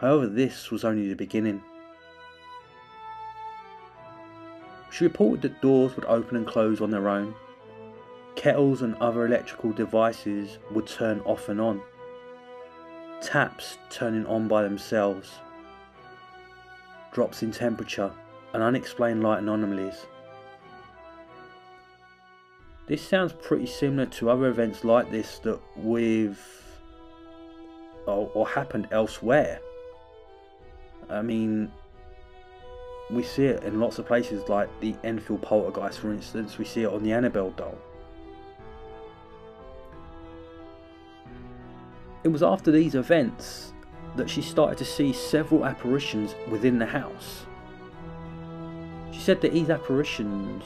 However, 0.00 0.26
this 0.26 0.70
was 0.70 0.84
only 0.84 1.08
the 1.08 1.14
beginning. 1.14 1.62
She 4.96 5.04
reported 5.04 5.42
that 5.42 5.60
doors 5.60 5.94
would 5.94 6.06
open 6.06 6.38
and 6.38 6.46
close 6.46 6.80
on 6.80 6.90
their 6.90 7.10
own. 7.10 7.34
Kettles 8.34 8.80
and 8.80 8.94
other 8.94 9.26
electrical 9.26 9.70
devices 9.72 10.56
would 10.70 10.86
turn 10.86 11.20
off 11.20 11.50
and 11.50 11.60
on. 11.60 11.82
Taps 13.20 13.76
turning 13.90 14.24
on 14.24 14.48
by 14.48 14.62
themselves. 14.62 15.32
Drops 17.12 17.42
in 17.42 17.52
temperature 17.52 18.10
and 18.54 18.62
unexplained 18.62 19.22
light 19.22 19.40
anomalies. 19.40 20.06
This 22.86 23.06
sounds 23.06 23.34
pretty 23.34 23.66
similar 23.66 24.06
to 24.06 24.30
other 24.30 24.46
events 24.46 24.82
like 24.82 25.10
this 25.10 25.40
that 25.40 25.60
we've 25.76 26.40
or, 28.06 28.30
or 28.32 28.48
happened 28.48 28.88
elsewhere. 28.92 29.60
I 31.10 31.20
mean, 31.20 31.70
we 33.10 33.22
see 33.22 33.46
it 33.46 33.62
in 33.62 33.78
lots 33.78 33.98
of 33.98 34.06
places 34.06 34.48
like 34.48 34.68
the 34.80 34.94
Enfield 35.04 35.42
poltergeist 35.42 36.00
for 36.00 36.12
instance. 36.12 36.58
We 36.58 36.64
see 36.64 36.82
it 36.82 36.92
on 36.92 37.02
the 37.02 37.12
Annabelle 37.12 37.50
doll. 37.50 37.78
It 42.24 42.28
was 42.28 42.42
after 42.42 42.72
these 42.72 42.96
events 42.96 43.72
that 44.16 44.28
she 44.28 44.42
started 44.42 44.78
to 44.78 44.84
see 44.84 45.12
several 45.12 45.64
apparitions 45.64 46.34
within 46.48 46.78
the 46.78 46.86
house. 46.86 47.46
She 49.12 49.20
said 49.20 49.40
that 49.42 49.52
these 49.52 49.70
apparitions 49.70 50.64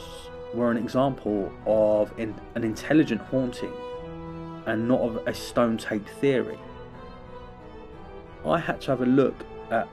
were 0.54 0.70
an 0.70 0.78
example 0.78 1.52
of 1.66 2.12
an 2.18 2.34
intelligent 2.56 3.20
haunting 3.20 3.72
and 4.66 4.88
not 4.88 5.00
of 5.00 5.16
a 5.26 5.34
stone 5.34 5.76
tape 5.76 6.08
theory. 6.20 6.58
I 8.46 8.58
had 8.58 8.80
to 8.82 8.92
have 8.92 9.02
a 9.02 9.06
look 9.06 9.34
at 9.70 9.88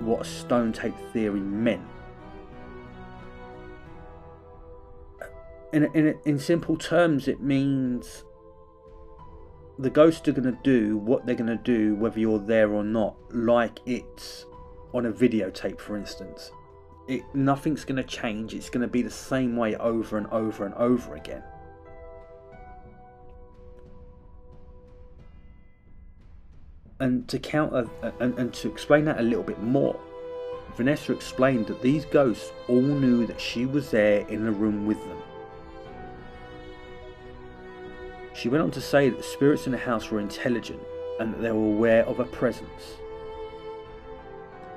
what 0.00 0.26
stone 0.26 0.72
tape 0.72 0.94
theory 1.12 1.40
meant. 1.40 1.86
In, 5.72 5.84
in, 5.94 6.18
in 6.24 6.38
simple 6.38 6.76
terms, 6.76 7.28
it 7.28 7.40
means 7.40 8.24
the 9.78 9.90
ghosts 9.90 10.26
are 10.26 10.32
going 10.32 10.44
to 10.44 10.58
do 10.62 10.96
what 10.96 11.26
they're 11.26 11.34
going 11.34 11.46
to 11.46 11.62
do 11.62 11.94
whether 11.96 12.18
you're 12.18 12.38
there 12.38 12.72
or 12.72 12.82
not, 12.84 13.16
like 13.30 13.80
it's 13.84 14.46
on 14.94 15.06
a 15.06 15.12
videotape, 15.12 15.80
for 15.80 15.96
instance. 15.96 16.50
It, 17.08 17.22
nothing's 17.34 17.84
going 17.84 17.96
to 17.96 18.04
change, 18.04 18.54
it's 18.54 18.70
going 18.70 18.82
to 18.82 18.88
be 18.88 19.02
the 19.02 19.10
same 19.10 19.56
way 19.56 19.76
over 19.76 20.16
and 20.18 20.26
over 20.28 20.64
and 20.64 20.74
over 20.74 21.14
again. 21.14 21.42
And 26.98 27.28
to 27.28 27.38
counter 27.38 27.86
and, 28.20 28.38
and 28.38 28.54
to 28.54 28.68
explain 28.68 29.04
that 29.04 29.20
a 29.20 29.22
little 29.22 29.44
bit 29.44 29.62
more, 29.62 30.00
Vanessa 30.76 31.12
explained 31.12 31.66
that 31.66 31.82
these 31.82 32.04
ghosts 32.06 32.52
all 32.68 32.80
knew 32.80 33.26
that 33.26 33.40
she 33.40 33.66
was 33.66 33.90
there 33.90 34.26
in 34.28 34.44
the 34.44 34.52
room 34.52 34.86
with 34.86 34.98
them. 35.06 35.18
She 38.34 38.48
went 38.48 38.62
on 38.62 38.70
to 38.72 38.80
say 38.80 39.08
that 39.08 39.16
the 39.16 39.24
spirits 39.24 39.66
in 39.66 39.72
the 39.72 39.78
house 39.78 40.10
were 40.10 40.20
intelligent 40.20 40.80
and 41.18 41.32
that 41.32 41.40
they 41.40 41.50
were 41.50 41.66
aware 41.66 42.04
of 42.04 42.18
her 42.18 42.24
presence. 42.24 42.96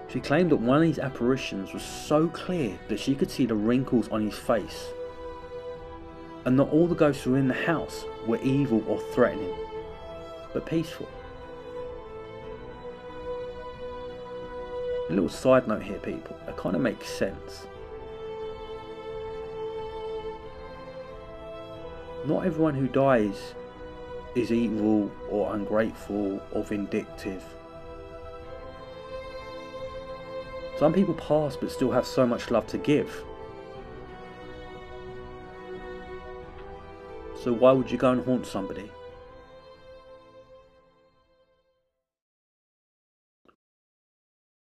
She 0.08 0.20
claimed 0.20 0.52
that 0.52 0.58
one 0.58 0.78
of 0.78 0.84
these 0.84 1.00
apparitions 1.00 1.74
was 1.74 1.84
so 1.84 2.28
clear 2.30 2.80
that 2.88 3.00
she 3.00 3.14
could 3.14 3.30
see 3.30 3.46
the 3.46 3.56
wrinkles 3.56 4.10
on 4.10 4.26
his 4.26 4.38
face, 4.38 4.88
and 6.46 6.56
not 6.58 6.70
all 6.72 6.88
the 6.88 6.96
ghosts 6.96 7.24
who 7.24 7.32
were 7.32 7.38
in 7.38 7.48
the 7.48 7.54
house 7.54 8.06
were 8.26 8.42
evil 8.42 8.84
or 8.88 9.00
threatening, 9.14 9.54
but 10.54 10.66
peaceful. 10.66 11.08
A 15.10 15.14
little 15.14 15.28
side 15.28 15.68
note 15.68 15.82
here, 15.82 15.98
people, 15.98 16.38
It 16.48 16.56
kind 16.56 16.76
of 16.76 16.82
makes 16.84 17.10
sense. 17.10 17.66
Not 22.28 22.46
everyone 22.46 22.76
who 22.76 22.88
dies 22.88 23.56
is 24.36 24.52
evil 24.52 25.12
or 25.32 25.56
ungrateful 25.56 26.40
or 26.52 26.64
vindictive. 26.64 27.44
Some 30.78 30.94
people 30.94 31.16
pass 31.16 31.56
but 31.56 31.72
still 31.72 31.92
have 31.92 32.06
so 32.06 32.28
much 32.28 32.52
love 32.52 32.68
to 32.68 32.78
give. 32.78 33.24
So 37.44 37.52
why 37.52 37.72
would 37.72 37.90
you 37.90 37.98
go 37.98 38.12
and 38.12 38.24
haunt 38.24 38.46
somebody? 38.46 38.92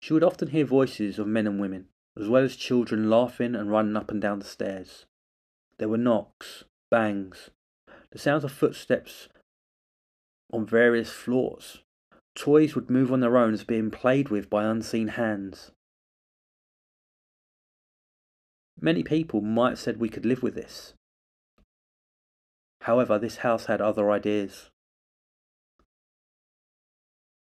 She 0.05 0.13
would 0.13 0.23
often 0.23 0.49
hear 0.49 0.65
voices 0.65 1.17
of 1.17 1.25
men 1.25 1.47
and 1.47 1.59
women, 1.59 1.87
as 2.15 2.29
well 2.29 2.43
as 2.43 2.55
children 2.55 3.09
laughing 3.09 3.55
and 3.55 3.71
running 3.71 3.97
up 3.97 4.11
and 4.11 4.21
down 4.21 4.37
the 4.37 4.45
stairs. 4.45 5.07
There 5.79 5.89
were 5.89 5.97
knocks, 5.97 6.63
bangs, 6.91 7.49
the 8.11 8.19
sounds 8.19 8.43
of 8.43 8.51
footsteps 8.51 9.29
on 10.53 10.67
various 10.67 11.09
floors. 11.09 11.79
Toys 12.35 12.75
would 12.75 12.91
move 12.91 13.11
on 13.11 13.19
their 13.19 13.35
own 13.35 13.55
as 13.55 13.63
being 13.63 13.89
played 13.89 14.29
with 14.29 14.47
by 14.47 14.65
unseen 14.65 15.07
hands. 15.07 15.71
Many 18.79 19.01
people 19.01 19.41
might 19.41 19.69
have 19.71 19.79
said 19.79 19.97
we 19.97 20.09
could 20.09 20.23
live 20.23 20.43
with 20.43 20.53
this. 20.53 20.93
However, 22.81 23.17
this 23.17 23.37
house 23.37 23.65
had 23.65 23.81
other 23.81 24.11
ideas. 24.11 24.69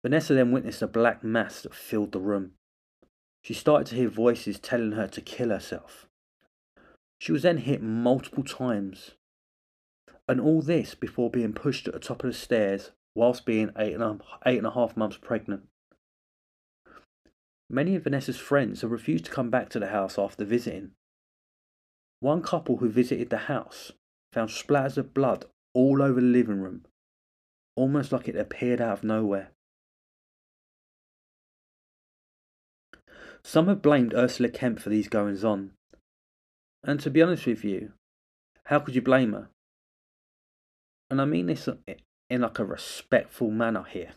Vanessa 0.04 0.34
then 0.34 0.52
witnessed 0.52 0.82
a 0.82 0.88
black 0.88 1.24
mass 1.24 1.62
that 1.62 1.74
filled 1.74 2.12
the 2.12 2.20
room. 2.20 2.52
She 3.42 3.54
started 3.54 3.88
to 3.88 3.96
hear 3.96 4.10
voices 4.10 4.60
telling 4.60 4.92
her 4.94 5.08
to 5.08 5.22
kill 5.22 5.50
herself. 5.50 6.08
She 7.20 7.32
was 7.32 7.44
then 7.44 7.60
hit 7.60 7.82
multiple 7.82 8.44
times. 8.44 9.12
And 10.28 10.42
all 10.42 10.62
this 10.62 10.94
before 10.94 11.30
being 11.30 11.54
pushed 11.54 11.88
at 11.88 11.94
the 11.94 12.00
top 12.00 12.24
of 12.24 12.32
the 12.32 12.38
stairs 12.38 12.92
whilst 13.16 13.46
being 13.46 13.72
eight 13.78 13.94
and 13.94 14.04
a, 14.04 14.20
eight 14.46 14.58
and 14.58 14.68
a 14.68 14.72
half 14.72 14.98
months 14.98 15.18
pregnant. 15.18 15.63
Many 17.70 17.96
of 17.96 18.04
Vanessa's 18.04 18.38
friends 18.38 18.82
have 18.82 18.92
refused 18.92 19.26
to 19.26 19.32
come 19.32 19.50
back 19.50 19.70
to 19.70 19.80
the 19.80 19.88
house 19.88 20.20
after 20.20 20.44
visiting. 20.44 20.92
One 22.20 22.42
couple 22.42 22.78
who 22.78 22.89
visited 22.89 23.30
the 23.30 23.38
house 23.38 23.92
found 24.32 24.50
splatters 24.50 24.98
of 24.98 25.13
blood 25.13 25.46
all 25.74 26.02
over 26.02 26.22
the 26.22 26.28
living 26.28 26.60
room, 26.60 26.86
almost 27.76 28.12
like 28.12 28.28
it 28.28 28.36
appeared 28.36 28.80
out 28.80 29.00
of 29.00 29.04
nowhere. 29.04 29.53
Some 33.44 33.68
have 33.68 33.82
blamed 33.82 34.14
Ursula 34.14 34.50
Kemp 34.50 34.80
for 34.80 34.90
these 34.90 35.10
goings 35.10 35.44
on. 35.44 35.72
And 36.84 37.00
to 37.02 37.10
be 37.10 37.22
honest 37.22 37.46
with 37.46 37.64
you, 37.64 37.94
how 38.66 38.80
could 38.80 38.96
you 38.96 39.02
blame 39.02 39.34
her? 39.34 39.50
And 41.10 41.22
I 41.22 41.26
mean 41.26 41.46
this 41.46 41.68
in 42.30 42.42
like 42.42 42.60
a 42.60 42.66
respectful 42.66 43.52
manner 43.52 43.84
here. 43.84 44.14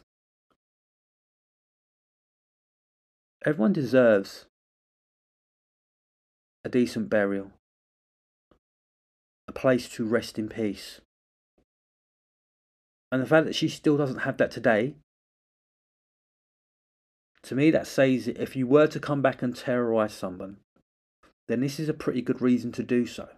Everyone 3.44 3.72
deserves 3.72 4.46
a 6.64 6.68
decent 6.68 7.08
burial, 7.08 7.52
a 9.46 9.52
place 9.52 9.88
to 9.90 10.04
rest 10.04 10.38
in 10.38 10.48
peace. 10.48 11.00
And 13.12 13.22
the 13.22 13.26
fact 13.26 13.46
that 13.46 13.54
she 13.54 13.68
still 13.68 13.96
doesn't 13.96 14.20
have 14.20 14.36
that 14.38 14.50
today 14.50 14.96
to 17.46 17.54
me, 17.54 17.70
that 17.70 17.86
says 17.86 18.28
if 18.28 18.56
you 18.56 18.66
were 18.66 18.88
to 18.88 19.00
come 19.00 19.22
back 19.22 19.40
and 19.40 19.56
terrorize 19.56 20.12
someone, 20.12 20.58
then 21.48 21.60
this 21.60 21.78
is 21.78 21.88
a 21.88 21.94
pretty 21.94 22.20
good 22.20 22.42
reason 22.42 22.72
to 22.72 22.82
do 22.82 23.06
so. 23.06 23.28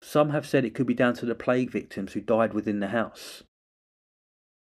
Some 0.00 0.30
have 0.30 0.46
said 0.46 0.64
it 0.64 0.74
could 0.74 0.86
be 0.86 0.94
down 0.94 1.14
to 1.14 1.26
the 1.26 1.34
plague 1.34 1.70
victims 1.70 2.14
who 2.14 2.20
died 2.20 2.54
within 2.54 2.80
the 2.80 2.88
house, 2.88 3.42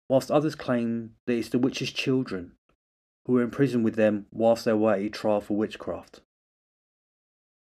whilst 0.08 0.30
others 0.30 0.56
claim 0.56 1.14
that 1.26 1.34
it's 1.34 1.48
the 1.48 1.58
witch's 1.58 1.92
children 1.92 2.52
who 3.26 3.34
were 3.34 3.42
imprisoned 3.42 3.84
with 3.84 3.94
them 3.94 4.26
whilst 4.32 4.64
they 4.64 4.72
were 4.72 4.94
a 4.94 5.08
trial 5.08 5.40
for 5.40 5.56
witchcraft. 5.56 6.20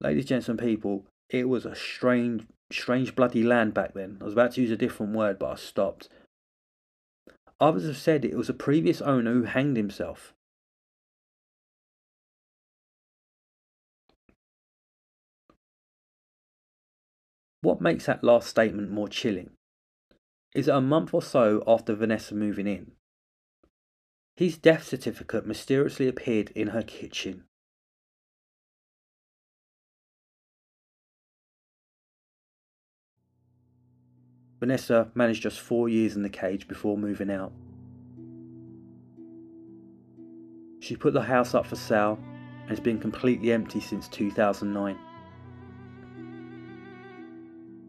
Ladies, 0.02 0.26
gents, 0.26 0.50
and 0.50 0.60
people, 0.60 1.06
it 1.30 1.48
was 1.48 1.66
a 1.66 1.76
strange, 1.76 2.46
strange 2.72 3.16
bloody 3.16 3.42
land 3.42 3.74
back 3.74 3.94
then. 3.94 4.18
I 4.20 4.26
was 4.26 4.34
about 4.34 4.54
to 4.54 4.62
use 4.62 4.72
a 4.72 4.78
different 4.78 5.16
word, 5.16 5.40
but 5.40 5.52
I 5.52 5.56
stopped 5.56 6.10
Others 7.62 7.88
have 7.88 7.98
said 7.98 8.24
it 8.24 8.38
was 8.38 8.50
a 8.50 8.54
previous 8.54 9.02
owner 9.02 9.34
who 9.34 9.44
hanged 9.44 9.76
himself. 9.76 10.34
What 17.62 17.82
makes 17.82 18.06
that 18.06 18.24
last 18.24 18.48
statement 18.48 18.90
more 18.90 19.10
chilling 19.10 19.52
is 20.56 20.68
that 20.68 20.78
a 20.78 20.82
month 20.82 21.14
or 21.14 21.22
so 21.22 21.62
after 21.68 21.94
Vanessa 21.94 22.34
moving 22.34 22.68
in, 22.68 22.94
his 24.38 24.58
death 24.58 24.86
certificate 24.86 25.46
mysteriously 25.46 26.08
appeared 26.08 26.52
in 26.52 26.70
her 26.70 26.82
kitchen. 26.82 27.49
Vanessa 34.60 35.10
managed 35.16 35.42
just 35.42 35.60
four 35.60 35.88
years 35.88 36.16
in 36.16 36.22
the 36.22 36.30
cage 36.30 36.68
before 36.68 36.98
moving 36.98 37.32
out. 37.32 37.54
She 40.82 40.96
put 40.96 41.14
the 41.14 41.22
house 41.22 41.54
up 41.54 41.66
for 41.66 41.76
sale 41.76 42.20
and 42.62 42.70
has 42.70 42.80
been 42.80 43.00
completely 43.00 43.52
empty 43.52 43.80
since 43.80 44.08
2009. 44.10 44.98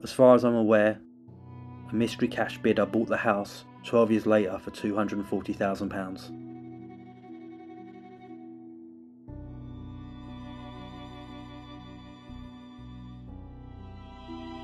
As 0.03 0.13
far 0.13 0.35
as 0.35 0.45
I'm 0.45 0.55
aware, 0.55 1.01
a 1.91 1.95
mystery 1.95 2.29
cash 2.29 2.59
bidder 2.59 2.87
bought 2.87 3.09
the 3.09 3.17
house 3.17 3.65
12 3.85 4.11
years 4.13 4.27
later 4.27 4.59
for 4.59 4.71
£240,000. 4.71 6.31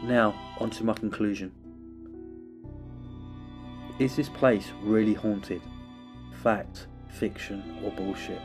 Now, 0.04 0.34
on 0.60 0.70
to 0.70 0.84
my 0.84 0.92
conclusion. 0.92 1.52
Is 3.98 4.14
this 4.14 4.28
place 4.28 4.72
really 4.82 5.14
haunted? 5.14 5.62
Fact, 6.42 6.86
fiction, 7.08 7.80
or 7.82 7.90
bullshit? 7.92 8.42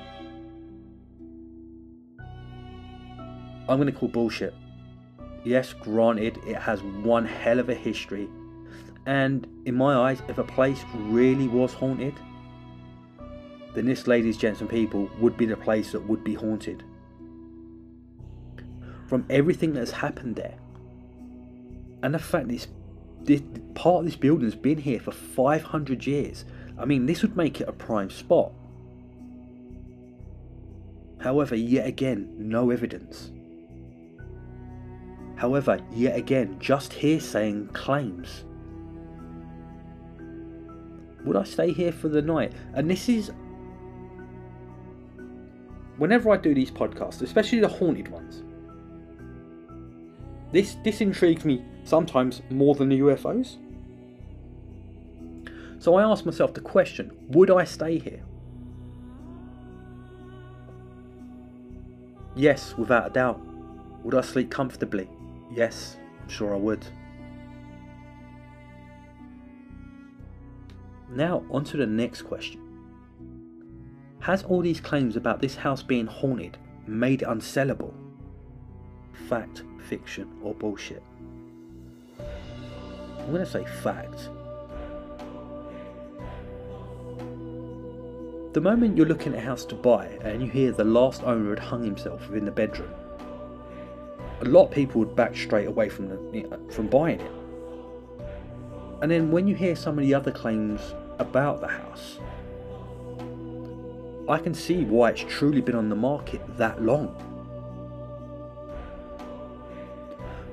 I'm 3.68 3.78
going 3.78 3.88
to 3.88 3.92
call 3.92 4.08
bullshit. 4.08 4.54
Yes, 5.44 5.74
granted, 5.74 6.40
it 6.48 6.56
has 6.56 6.82
one 6.84 7.26
hell 7.26 7.60
of 7.60 7.70
a 7.70 7.76
history. 7.76 8.30
And 9.06 9.46
in 9.66 9.76
my 9.76 9.96
eyes, 9.96 10.22
if 10.30 10.38
a 10.38 10.44
place 10.44 10.84
really 10.96 11.48
was 11.48 11.74
haunted, 11.74 12.14
then 13.74 13.86
this, 13.86 14.08
ladies, 14.08 14.38
gents, 14.38 14.62
and 14.62 14.70
people, 14.70 15.10
would 15.20 15.36
be 15.36 15.46
the 15.46 15.58
place 15.58 15.92
that 15.92 16.08
would 16.08 16.24
be 16.24 16.34
haunted. 16.34 16.84
From 19.08 19.26
everything 19.30 19.74
that's 19.74 19.92
happened 19.92 20.38
there, 20.38 20.58
and 22.04 22.14
the 22.14 22.20
fact 22.20 22.48
that 22.48 22.54
it's 22.54 22.68
this 23.24 23.42
part 23.76 24.00
of 24.00 24.06
this 24.06 24.16
building 24.16 24.46
has 24.46 24.56
been 24.56 24.78
here 24.78 25.00
for 25.00 25.12
500 25.12 26.06
years. 26.06 26.46
I 26.78 26.86
mean, 26.86 27.06
this 27.06 27.22
would 27.22 27.38
make 27.38 27.62
it 27.62 27.68
a 27.68 27.74
prime 27.74 28.10
spot. 28.10 28.52
However, 31.20 31.56
yet 31.56 31.86
again, 31.86 32.34
no 32.38 32.72
evidence. 32.72 33.32
However, 35.36 35.80
yet 35.92 36.16
again, 36.16 36.58
just 36.60 36.94
hearsay 36.94 37.50
and 37.50 37.74
claims. 37.74 38.44
Would 41.26 41.36
I 41.36 41.44
stay 41.44 41.72
here 41.72 41.92
for 41.92 42.10
the 42.10 42.22
night? 42.22 42.54
And 42.74 42.90
this 42.90 43.08
is. 43.08 43.32
Whenever 45.98 46.32
I 46.32 46.38
do 46.38 46.56
these 46.56 46.72
podcasts, 46.72 47.22
especially 47.22 47.60
the 47.60 47.68
haunted 47.68 48.08
ones, 48.08 48.44
this 50.52 50.78
this 50.84 51.02
intrigues 51.02 51.46
me 51.46 51.64
sometimes 51.84 52.42
more 52.50 52.76
than 52.76 52.90
the 52.90 53.00
UFOs. 53.00 53.58
So 55.80 55.96
I 55.96 56.04
asked 56.04 56.26
myself 56.26 56.54
the 56.54 56.62
question: 56.62 57.12
Would 57.30 57.50
I 57.50 57.64
stay 57.64 58.00
here? 58.00 58.24
Yes, 62.36 62.76
without 62.78 63.08
a 63.08 63.10
doubt. 63.10 63.42
Would 64.04 64.16
I 64.16 64.22
sleep 64.22 64.50
comfortably? 64.50 65.10
Yes, 65.52 65.98
I'm 66.22 66.30
sure 66.30 66.54
I 66.54 66.58
would. 66.58 66.86
Now, 71.10 71.44
on 71.52 71.66
to 71.66 71.78
the 71.78 71.86
next 71.86 72.22
question. 72.22 72.62
Has 74.22 74.44
all 74.44 74.62
these 74.62 74.80
claims 74.80 75.18
about 75.18 75.42
this 75.42 75.56
house 75.56 75.84
being 75.84 76.08
haunted 76.08 76.58
made 76.88 77.22
it 77.22 77.28
unsellable? 77.28 77.94
Fact, 79.28 79.64
fiction, 79.90 80.32
or 80.42 80.54
bullshit? 80.54 81.04
I'm 83.22 83.32
going 83.32 83.46
to 83.46 83.50
say 83.50 83.66
fact. 83.66 84.30
The 88.54 88.60
moment 88.60 88.98
you're 88.98 89.06
looking 89.06 89.34
at 89.34 89.40
a 89.40 89.42
house 89.42 89.64
to 89.66 89.76
buy 89.76 90.08
and 90.24 90.42
you 90.42 90.50
hear 90.50 90.74
the 90.74 90.84
last 90.84 91.24
owner 91.24 91.52
had 91.52 91.60
hung 91.60 91.84
himself 91.84 92.28
within 92.28 92.44
the 92.44 92.52
bedroom, 92.52 92.94
a 94.42 94.46
lot 94.46 94.66
of 94.66 94.72
people 94.72 95.00
would 95.00 95.16
back 95.16 95.36
straight 95.36 95.68
away 95.68 95.88
from 95.88 96.10
the, 96.10 96.60
from 96.70 96.88
buying 96.88 97.22
it. 97.22 97.32
And 99.02 99.10
then 99.10 99.32
when 99.32 99.48
you 99.48 99.56
hear 99.56 99.76
some 99.76 99.98
of 99.98 100.04
the 100.04 100.14
other 100.14 100.32
claims 100.32 100.96
about 101.20 101.62
the 101.62 101.68
house, 101.68 102.20
I 104.28 104.38
can 104.38 104.54
see 104.54 104.84
why 104.84 105.12
it's 105.12 105.24
truly 105.28 105.62
been 105.62 105.76
on 105.76 105.90
the 105.90 105.96
market 105.96 106.42
that 106.58 106.82
long. 106.82 107.16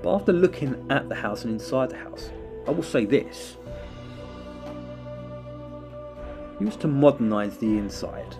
But 0.02 0.14
after 0.14 0.32
looking 0.32 0.86
at 0.90 1.08
the 1.08 1.14
house 1.14 1.44
and 1.44 1.54
inside 1.54 1.90
the 1.90 1.96
house, 1.96 2.30
I 2.68 2.70
will 2.70 2.82
say 2.82 3.06
this. 3.06 3.56
Used 6.60 6.80
to 6.80 6.86
modernise 6.86 7.56
the 7.56 7.78
inside, 7.78 8.36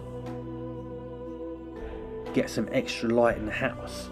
get 2.35 2.51
some 2.51 2.69
extra 2.71 3.09
light 3.09 3.38
in 3.38 3.47
the 3.47 3.53
house, 3.53 4.11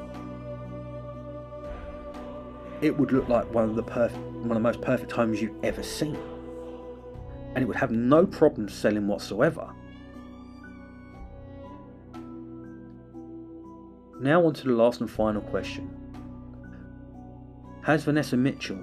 it 2.81 2.97
would 2.97 3.13
look 3.13 3.29
like 3.29 3.53
one 3.53 3.69
of 3.69 3.77
the 3.77 3.83
perfect, 3.83 4.19
one 4.23 4.53
of 4.53 4.55
the 4.55 4.61
most 4.61 4.81
perfect 4.81 5.13
homes 5.13 5.43
you've 5.43 5.63
ever 5.63 5.83
seen, 5.83 6.17
and 7.55 7.59
it 7.59 7.67
would 7.67 7.77
have 7.77 7.91
no 7.91 8.25
problem 8.25 8.71
selling 8.71 9.07
whatsoever. 9.09 9.71
Now 14.19 14.47
on 14.47 14.55
to 14.55 14.65
the 14.65 14.73
last 14.73 15.03
and 15.03 15.11
final 15.11 15.43
question. 15.43 15.91
Has 17.83 18.05
Vanessa 18.05 18.37
Mitchell 18.37 18.83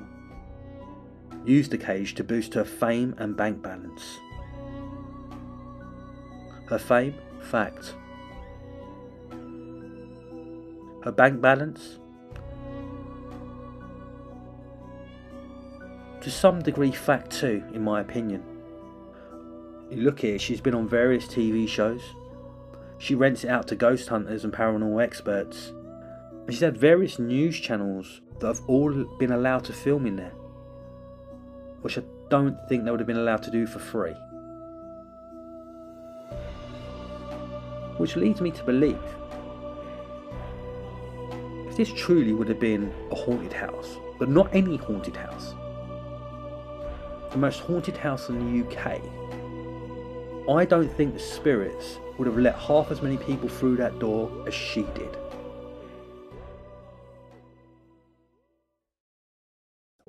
used 1.46 1.72
the 1.72 1.78
cage 1.78 2.16
to 2.16 2.24
boost 2.24 2.54
her 2.54 2.66
fame 2.66 3.16
and 3.18 3.36
bank 3.36 3.62
balance? 3.62 4.20
Her 6.68 6.80
fame? 6.80 7.16
Fact. 7.42 7.94
Her 11.04 11.12
bank 11.12 11.42
balance? 11.42 12.00
To 16.22 16.32
some 16.32 16.62
degree, 16.62 16.92
fact 16.92 17.32
too, 17.32 17.62
in 17.74 17.84
my 17.84 18.00
opinion. 18.00 18.44
You 19.92 20.04
look 20.04 20.22
here, 20.22 20.40
she's 20.40 20.62
been 20.62 20.74
on 20.74 20.88
various 20.88 21.26
TV 21.26 21.68
shows. 21.68 22.02
She 22.98 23.16
rents 23.16 23.44
it 23.44 23.50
out 23.50 23.68
to 23.68 23.76
ghost 23.76 24.08
hunters 24.08 24.46
and 24.46 24.54
paranormal 24.54 25.04
experts. 25.04 25.74
And 26.32 26.54
she's 26.54 26.62
had 26.62 26.78
various 26.78 27.20
news 27.20 27.60
channels 27.60 28.22
that 28.40 28.48
have 28.48 28.62
all 28.68 28.92
been 29.20 29.34
allowed 29.34 29.66
to 29.66 29.74
film 29.74 30.06
in 30.06 30.16
there. 30.16 30.32
Which 31.84 31.98
I 31.98 32.02
don't 32.30 32.58
think 32.68 32.86
they 32.86 32.92
would 32.92 33.00
have 33.00 33.08
been 33.08 33.18
allowed 33.18 33.44
to 33.44 33.52
do 33.52 33.68
for 33.68 33.78
free. 33.78 34.16
Which 37.98 38.16
leads 38.16 38.42
me 38.42 38.52
to 38.52 38.64
believe 38.64 39.04
if 41.68 41.78
this 41.78 41.92
truly 41.92 42.34
would 42.34 42.48
have 42.48 42.60
been 42.60 42.94
a 43.12 43.16
haunted 43.16 43.52
house, 43.52 43.98
but 44.18 44.30
not 44.30 44.48
any 44.54 44.78
haunted 44.78 45.16
house, 45.16 45.56
the 47.32 47.38
most 47.38 47.60
haunted 47.60 47.98
house 47.98 48.30
in 48.30 48.38
the 48.40 48.66
UK, 48.66 49.02
I 50.56 50.66
don't 50.66 50.90
think 50.90 51.14
the 51.14 51.20
spirits 51.20 51.98
would 52.18 52.28
have 52.28 52.38
let 52.38 52.56
half 52.56 52.92
as 52.92 53.02
many 53.02 53.18
people 53.18 53.50
through 53.50 53.76
that 53.78 53.98
door 54.00 54.32
as 54.48 54.54
she 54.54 54.84
did. 54.94 55.18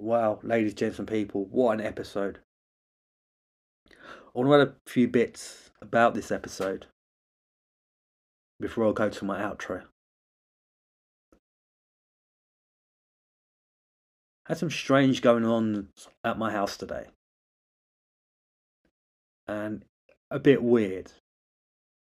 Wow, 0.05 0.38
ladies, 0.43 0.75
gents, 0.75 0.99
and 0.99 1.09
people, 1.09 1.47
what 1.47 1.81
an 1.81 1.87
episode. 1.87 2.40
I 3.90 3.95
want 4.35 4.51
to 4.51 4.55
add 4.55 4.69
a 4.69 4.75
few 4.90 5.09
bits 5.09 5.71
about 5.81 6.12
this 6.12 6.31
episode 6.31 6.88
before 8.61 8.87
I 8.87 8.93
go 8.93 9.09
to 9.09 9.25
my 9.25 9.40
outro. 9.40 9.85
Had 14.45 14.59
some 14.59 14.71
strange 14.71 15.23
going 15.23 15.47
on 15.47 15.88
at 16.23 16.37
my 16.37 16.53
house 16.53 16.77
today. 16.77 17.07
And 19.49 19.87
a 20.31 20.38
bit 20.38 20.62
weird. 20.62 21.12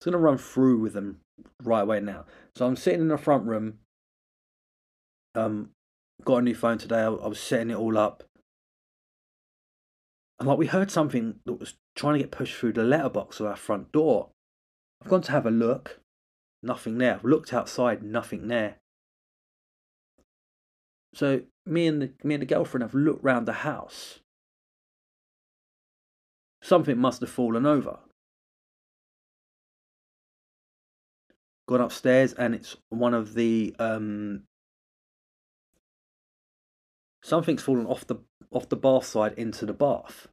I'm 0.07 0.13
going 0.13 0.13
to 0.13 0.19
run 0.19 0.39
through 0.39 0.79
with 0.79 0.95
them 0.95 1.21
right 1.63 1.83
away 1.83 2.01
now. 2.01 2.25
So 2.57 2.67
I'm 2.67 2.77
sitting 2.77 3.03
in 3.03 3.09
the 3.09 3.19
front 3.19 3.45
room. 3.45 3.81
Um, 5.35 5.73
got 6.25 6.39
a 6.39 6.43
new 6.43 6.55
phone 6.55 6.79
today. 6.79 7.01
I, 7.01 7.09
I 7.09 7.29
was 7.29 7.41
setting 7.41 7.71
it 7.71 7.77
all 7.77 7.99
up. 7.99 8.25
And 10.39 10.49
like 10.49 10.59
we 10.59 10.67
heard 10.67 10.91
something 10.91 11.37
that 11.45 11.61
was 11.61 11.75
trying 11.95 12.15
to 12.15 12.21
get 12.21 12.31
pushed 12.31 12.57
through 12.57 12.73
the 12.73 12.85
letterbox 12.85 13.41
of 13.41 13.47
our 13.47 13.57
front 13.57 13.93
door. 13.93 14.31
I've 15.03 15.11
gone 15.11 15.23
to 15.23 15.33
have 15.33 15.47
a 15.47 15.51
look. 15.51 16.01
Nothing 16.63 16.99
there. 16.99 17.15
I've 17.15 17.25
looked 17.25 17.53
outside, 17.53 18.03
nothing 18.03 18.49
there. 18.49 18.77
So 21.15 21.43
me 21.67 21.87
and 21.87 22.03
the 22.03 22.13
me 22.23 22.35
and 22.35 22.43
the 22.43 22.47
girlfriend 22.47 22.83
have 22.83 22.95
looked 22.95 23.25
round 23.25 23.47
the 23.47 23.53
house. 23.53 24.21
Something 26.63 26.99
must 26.99 27.21
have 27.21 27.31
fallen 27.31 27.67
over. 27.67 27.99
Gone 31.67 31.81
upstairs 31.81 32.33
and 32.33 32.55
it's 32.55 32.77
one 32.89 33.15
of 33.15 33.35
the 33.35 33.75
um 33.79 34.43
something's 37.23 37.63
fallen 37.63 37.87
off 37.87 38.07
the 38.07 38.17
off 38.51 38.69
the 38.69 38.77
bath 38.77 39.07
side 39.07 39.35
into 39.35 39.67
the 39.67 39.73
bath. 39.73 40.29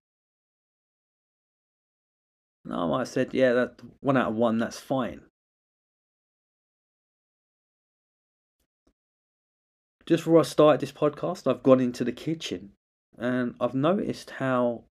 No, 2.66 2.80
I 2.80 2.88
might 2.88 3.00
have 3.00 3.08
said, 3.08 3.34
yeah, 3.34 3.54
that 3.54 3.80
one 4.02 4.18
out 4.18 4.30
of 4.30 4.36
one, 4.36 4.58
that's 4.58 4.80
fine. 4.80 5.22
just 10.08 10.24
before 10.24 10.40
I 10.40 10.44
started 10.44 10.80
this 10.80 10.94
podcast, 10.94 11.52
I've 11.52 11.62
gone 11.62 11.82
into 11.82 12.06
the 12.06 12.14
kitchen 12.14 12.72
and 13.18 13.56
I've 13.60 13.76
noticed 13.76 14.32
how 14.32 14.86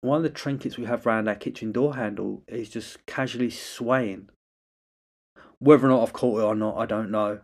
one 0.00 0.16
of 0.16 0.22
the 0.22 0.30
trinkets 0.30 0.78
we 0.78 0.86
have 0.86 1.06
around 1.06 1.28
our 1.28 1.34
kitchen 1.34 1.72
door 1.72 1.96
handle 1.96 2.42
is 2.48 2.70
just 2.70 3.04
casually 3.04 3.50
swaying. 3.50 4.30
Whether 5.58 5.86
or 5.86 5.90
not 5.90 6.02
I've 6.02 6.14
caught 6.14 6.40
it 6.40 6.44
or 6.44 6.54
not, 6.54 6.78
I 6.78 6.86
don't 6.86 7.10
know. 7.10 7.40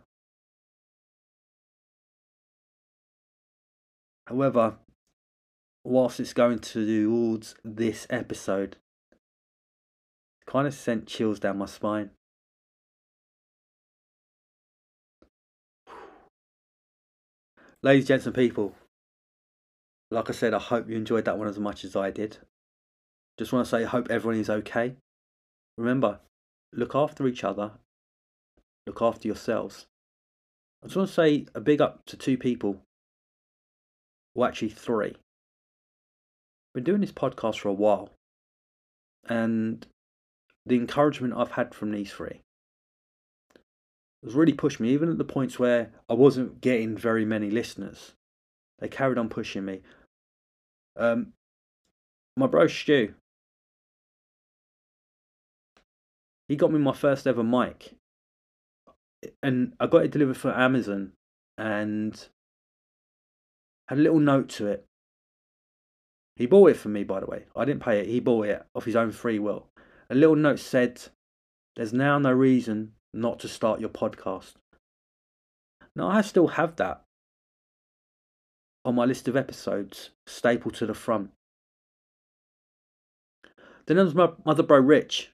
However, 4.27 4.75
whilst 5.85 6.19
it's 6.19 6.33
going 6.33 6.59
towards 6.59 7.55
this 7.63 8.05
episode, 8.09 8.75
kind 10.45 10.67
of 10.67 10.73
sent 10.73 11.07
chills 11.07 11.39
down 11.39 11.57
my 11.57 11.65
spine. 11.65 12.11
Ladies, 17.81 18.07
gents, 18.07 18.25
and 18.25 18.35
people, 18.35 18.75
like 20.11 20.29
I 20.29 20.33
said, 20.33 20.53
I 20.53 20.59
hope 20.59 20.89
you 20.89 20.97
enjoyed 20.97 21.23
that 21.23 21.37
one 21.37 21.47
as 21.47 21.57
much 21.57 21.85
as 21.85 21.95
I 21.95 22.11
did. 22.11 22.37
Just 23.39 23.53
want 23.53 23.65
to 23.65 23.69
say, 23.69 23.83
I 23.83 23.87
hope 23.87 24.09
everyone 24.09 24.41
is 24.41 24.49
okay. 24.49 24.95
Remember, 25.77 26.19
look 26.73 26.95
after 26.95 27.27
each 27.27 27.45
other, 27.45 27.71
look 28.85 29.01
after 29.01 29.29
yourselves. 29.29 29.85
I 30.83 30.87
just 30.87 30.97
want 30.97 31.07
to 31.07 31.15
say 31.15 31.45
a 31.55 31.61
big 31.61 31.79
up 31.79 32.05
to 32.07 32.17
two 32.17 32.37
people, 32.37 32.81
well, 34.37 34.47
actually, 34.47 34.69
three. 34.69 35.15
Been 36.75 36.83
doing 36.83 37.01
this 37.01 37.11
podcast 37.11 37.57
for 37.57 37.69
a 37.69 37.73
while, 37.73 38.11
and 39.27 39.85
the 40.63 40.75
encouragement 40.75 41.33
I've 41.35 41.51
had 41.51 41.73
from 41.73 41.91
these 41.91 42.13
three 42.13 42.41
has 44.23 44.35
really 44.35 44.53
pushed 44.53 44.79
me, 44.79 44.89
even 44.89 45.09
at 45.09 45.17
the 45.17 45.23
points 45.23 45.57
where 45.57 45.91
I 46.07 46.13
wasn't 46.13 46.61
getting 46.61 46.95
very 46.95 47.25
many 47.25 47.49
listeners. 47.49 48.13
They 48.77 48.87
carried 48.87 49.17
on 49.17 49.27
pushing 49.27 49.65
me. 49.65 49.81
Um, 50.95 51.33
my 52.35 52.45
bro 52.45 52.67
Stu. 52.67 53.15
He 56.47 56.55
got 56.55 56.71
me 56.71 56.77
my 56.77 56.93
first 56.93 57.25
ever 57.25 57.43
mic. 57.43 57.95
And 59.41 59.73
I 59.79 59.87
got 59.87 60.05
it 60.05 60.11
delivered 60.11 60.37
from 60.37 60.51
Amazon 60.51 61.13
and 61.57 62.27
had 63.87 63.97
a 63.97 64.01
little 64.01 64.19
note 64.19 64.49
to 64.49 64.67
it. 64.67 64.85
He 66.35 66.45
bought 66.45 66.71
it 66.71 66.77
for 66.77 66.89
me, 66.89 67.03
by 67.03 67.19
the 67.19 67.25
way. 67.25 67.45
I 67.55 67.65
didn't 67.65 67.83
pay 67.83 67.99
it. 67.99 68.07
He 68.07 68.19
bought 68.19 68.47
it 68.47 68.65
off 68.75 68.85
his 68.85 68.95
own 68.95 69.11
free 69.11 69.39
will. 69.39 69.67
A 70.09 70.15
little 70.15 70.35
note 70.35 70.59
said, 70.59 71.01
There's 71.75 71.93
now 71.93 72.19
no 72.19 72.31
reason 72.31 72.93
not 73.13 73.39
to 73.39 73.47
start 73.47 73.79
your 73.79 73.89
podcast. 73.89 74.53
Now, 75.95 76.09
I 76.09 76.21
still 76.21 76.47
have 76.47 76.75
that 76.75 77.03
on 78.85 78.95
my 78.95 79.05
list 79.05 79.27
of 79.27 79.35
episodes, 79.35 80.11
stapled 80.27 80.75
to 80.75 80.85
the 80.85 80.93
front. 80.93 81.31
Then 83.85 83.97
there 83.97 84.05
was 84.05 84.15
my 84.15 84.29
mother 84.45 84.63
bro 84.63 84.79
Rich, 84.79 85.31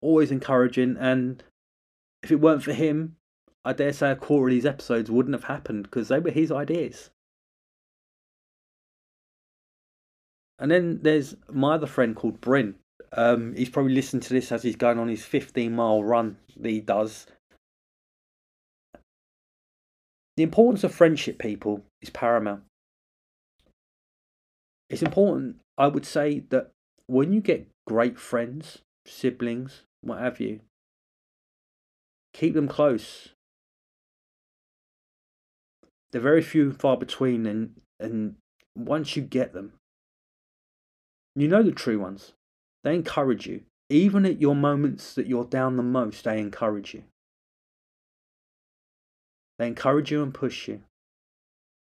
always 0.00 0.30
encouraging, 0.30 0.96
and 0.98 1.44
if 2.22 2.32
it 2.32 2.40
weren't 2.40 2.62
for 2.62 2.72
him, 2.72 3.16
I 3.64 3.72
dare 3.72 3.92
say 3.92 4.10
a 4.10 4.16
quarter 4.16 4.48
of 4.48 4.52
these 4.52 4.66
episodes 4.66 5.10
wouldn't 5.10 5.34
have 5.34 5.44
happened 5.44 5.84
because 5.84 6.08
they 6.08 6.18
were 6.18 6.30
his 6.30 6.50
ideas. 6.50 7.10
And 10.58 10.70
then 10.70 11.00
there's 11.02 11.36
my 11.50 11.74
other 11.74 11.86
friend 11.86 12.14
called 12.14 12.40
Bryn. 12.40 12.76
Um, 13.12 13.54
he's 13.54 13.68
probably 13.68 13.94
listening 13.94 14.22
to 14.22 14.32
this 14.32 14.52
as 14.52 14.62
he's 14.62 14.76
going 14.76 14.98
on 14.98 15.08
his 15.08 15.24
15 15.24 15.74
mile 15.74 16.02
run 16.02 16.36
that 16.58 16.68
he 16.68 16.80
does. 16.80 17.26
The 20.36 20.42
importance 20.42 20.82
of 20.82 20.92
friendship, 20.92 21.38
people, 21.38 21.82
is 22.02 22.10
paramount. 22.10 22.62
It's 24.90 25.02
important, 25.02 25.56
I 25.78 25.86
would 25.86 26.04
say, 26.04 26.40
that 26.50 26.70
when 27.06 27.32
you 27.32 27.40
get 27.40 27.68
great 27.86 28.18
friends, 28.18 28.78
siblings, 29.06 29.82
what 30.02 30.18
have 30.18 30.40
you, 30.40 30.60
keep 32.32 32.54
them 32.54 32.68
close. 32.68 33.30
They're 36.12 36.20
very 36.20 36.42
few 36.42 36.64
and 36.64 36.80
far 36.80 36.96
between, 36.96 37.46
and, 37.46 37.80
and 37.98 38.36
once 38.76 39.16
you 39.16 39.22
get 39.22 39.52
them, 39.52 39.72
you 41.34 41.48
know 41.48 41.62
the 41.62 41.72
true 41.72 41.98
ones. 41.98 42.32
They 42.82 42.94
encourage 42.94 43.46
you. 43.46 43.62
Even 43.90 44.24
at 44.24 44.40
your 44.40 44.54
moments 44.54 45.14
that 45.14 45.26
you're 45.26 45.44
down 45.44 45.76
the 45.76 45.82
most, 45.82 46.24
they 46.24 46.38
encourage 46.38 46.94
you. 46.94 47.04
They 49.58 49.66
encourage 49.66 50.10
you 50.10 50.22
and 50.22 50.32
push 50.32 50.68
you. 50.68 50.82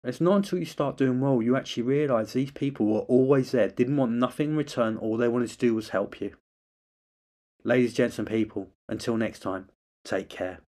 It's 0.04 0.20
not 0.20 0.36
until 0.36 0.60
you 0.60 0.64
start 0.64 0.96
doing 0.96 1.20
well 1.20 1.42
you 1.42 1.56
actually 1.56 1.82
realise 1.82 2.32
these 2.32 2.52
people 2.52 2.86
were 2.86 3.00
always 3.00 3.50
there, 3.50 3.68
didn't 3.68 3.96
want 3.96 4.12
nothing 4.12 4.50
in 4.50 4.56
return, 4.56 4.96
all 4.96 5.16
they 5.16 5.26
wanted 5.26 5.50
to 5.50 5.58
do 5.58 5.74
was 5.74 5.88
help 5.88 6.20
you. 6.20 6.32
Ladies, 7.64 7.94
gents, 7.94 8.18
and 8.18 8.28
people, 8.28 8.68
until 8.88 9.16
next 9.16 9.40
time, 9.40 9.68
take 10.04 10.28
care. 10.28 10.60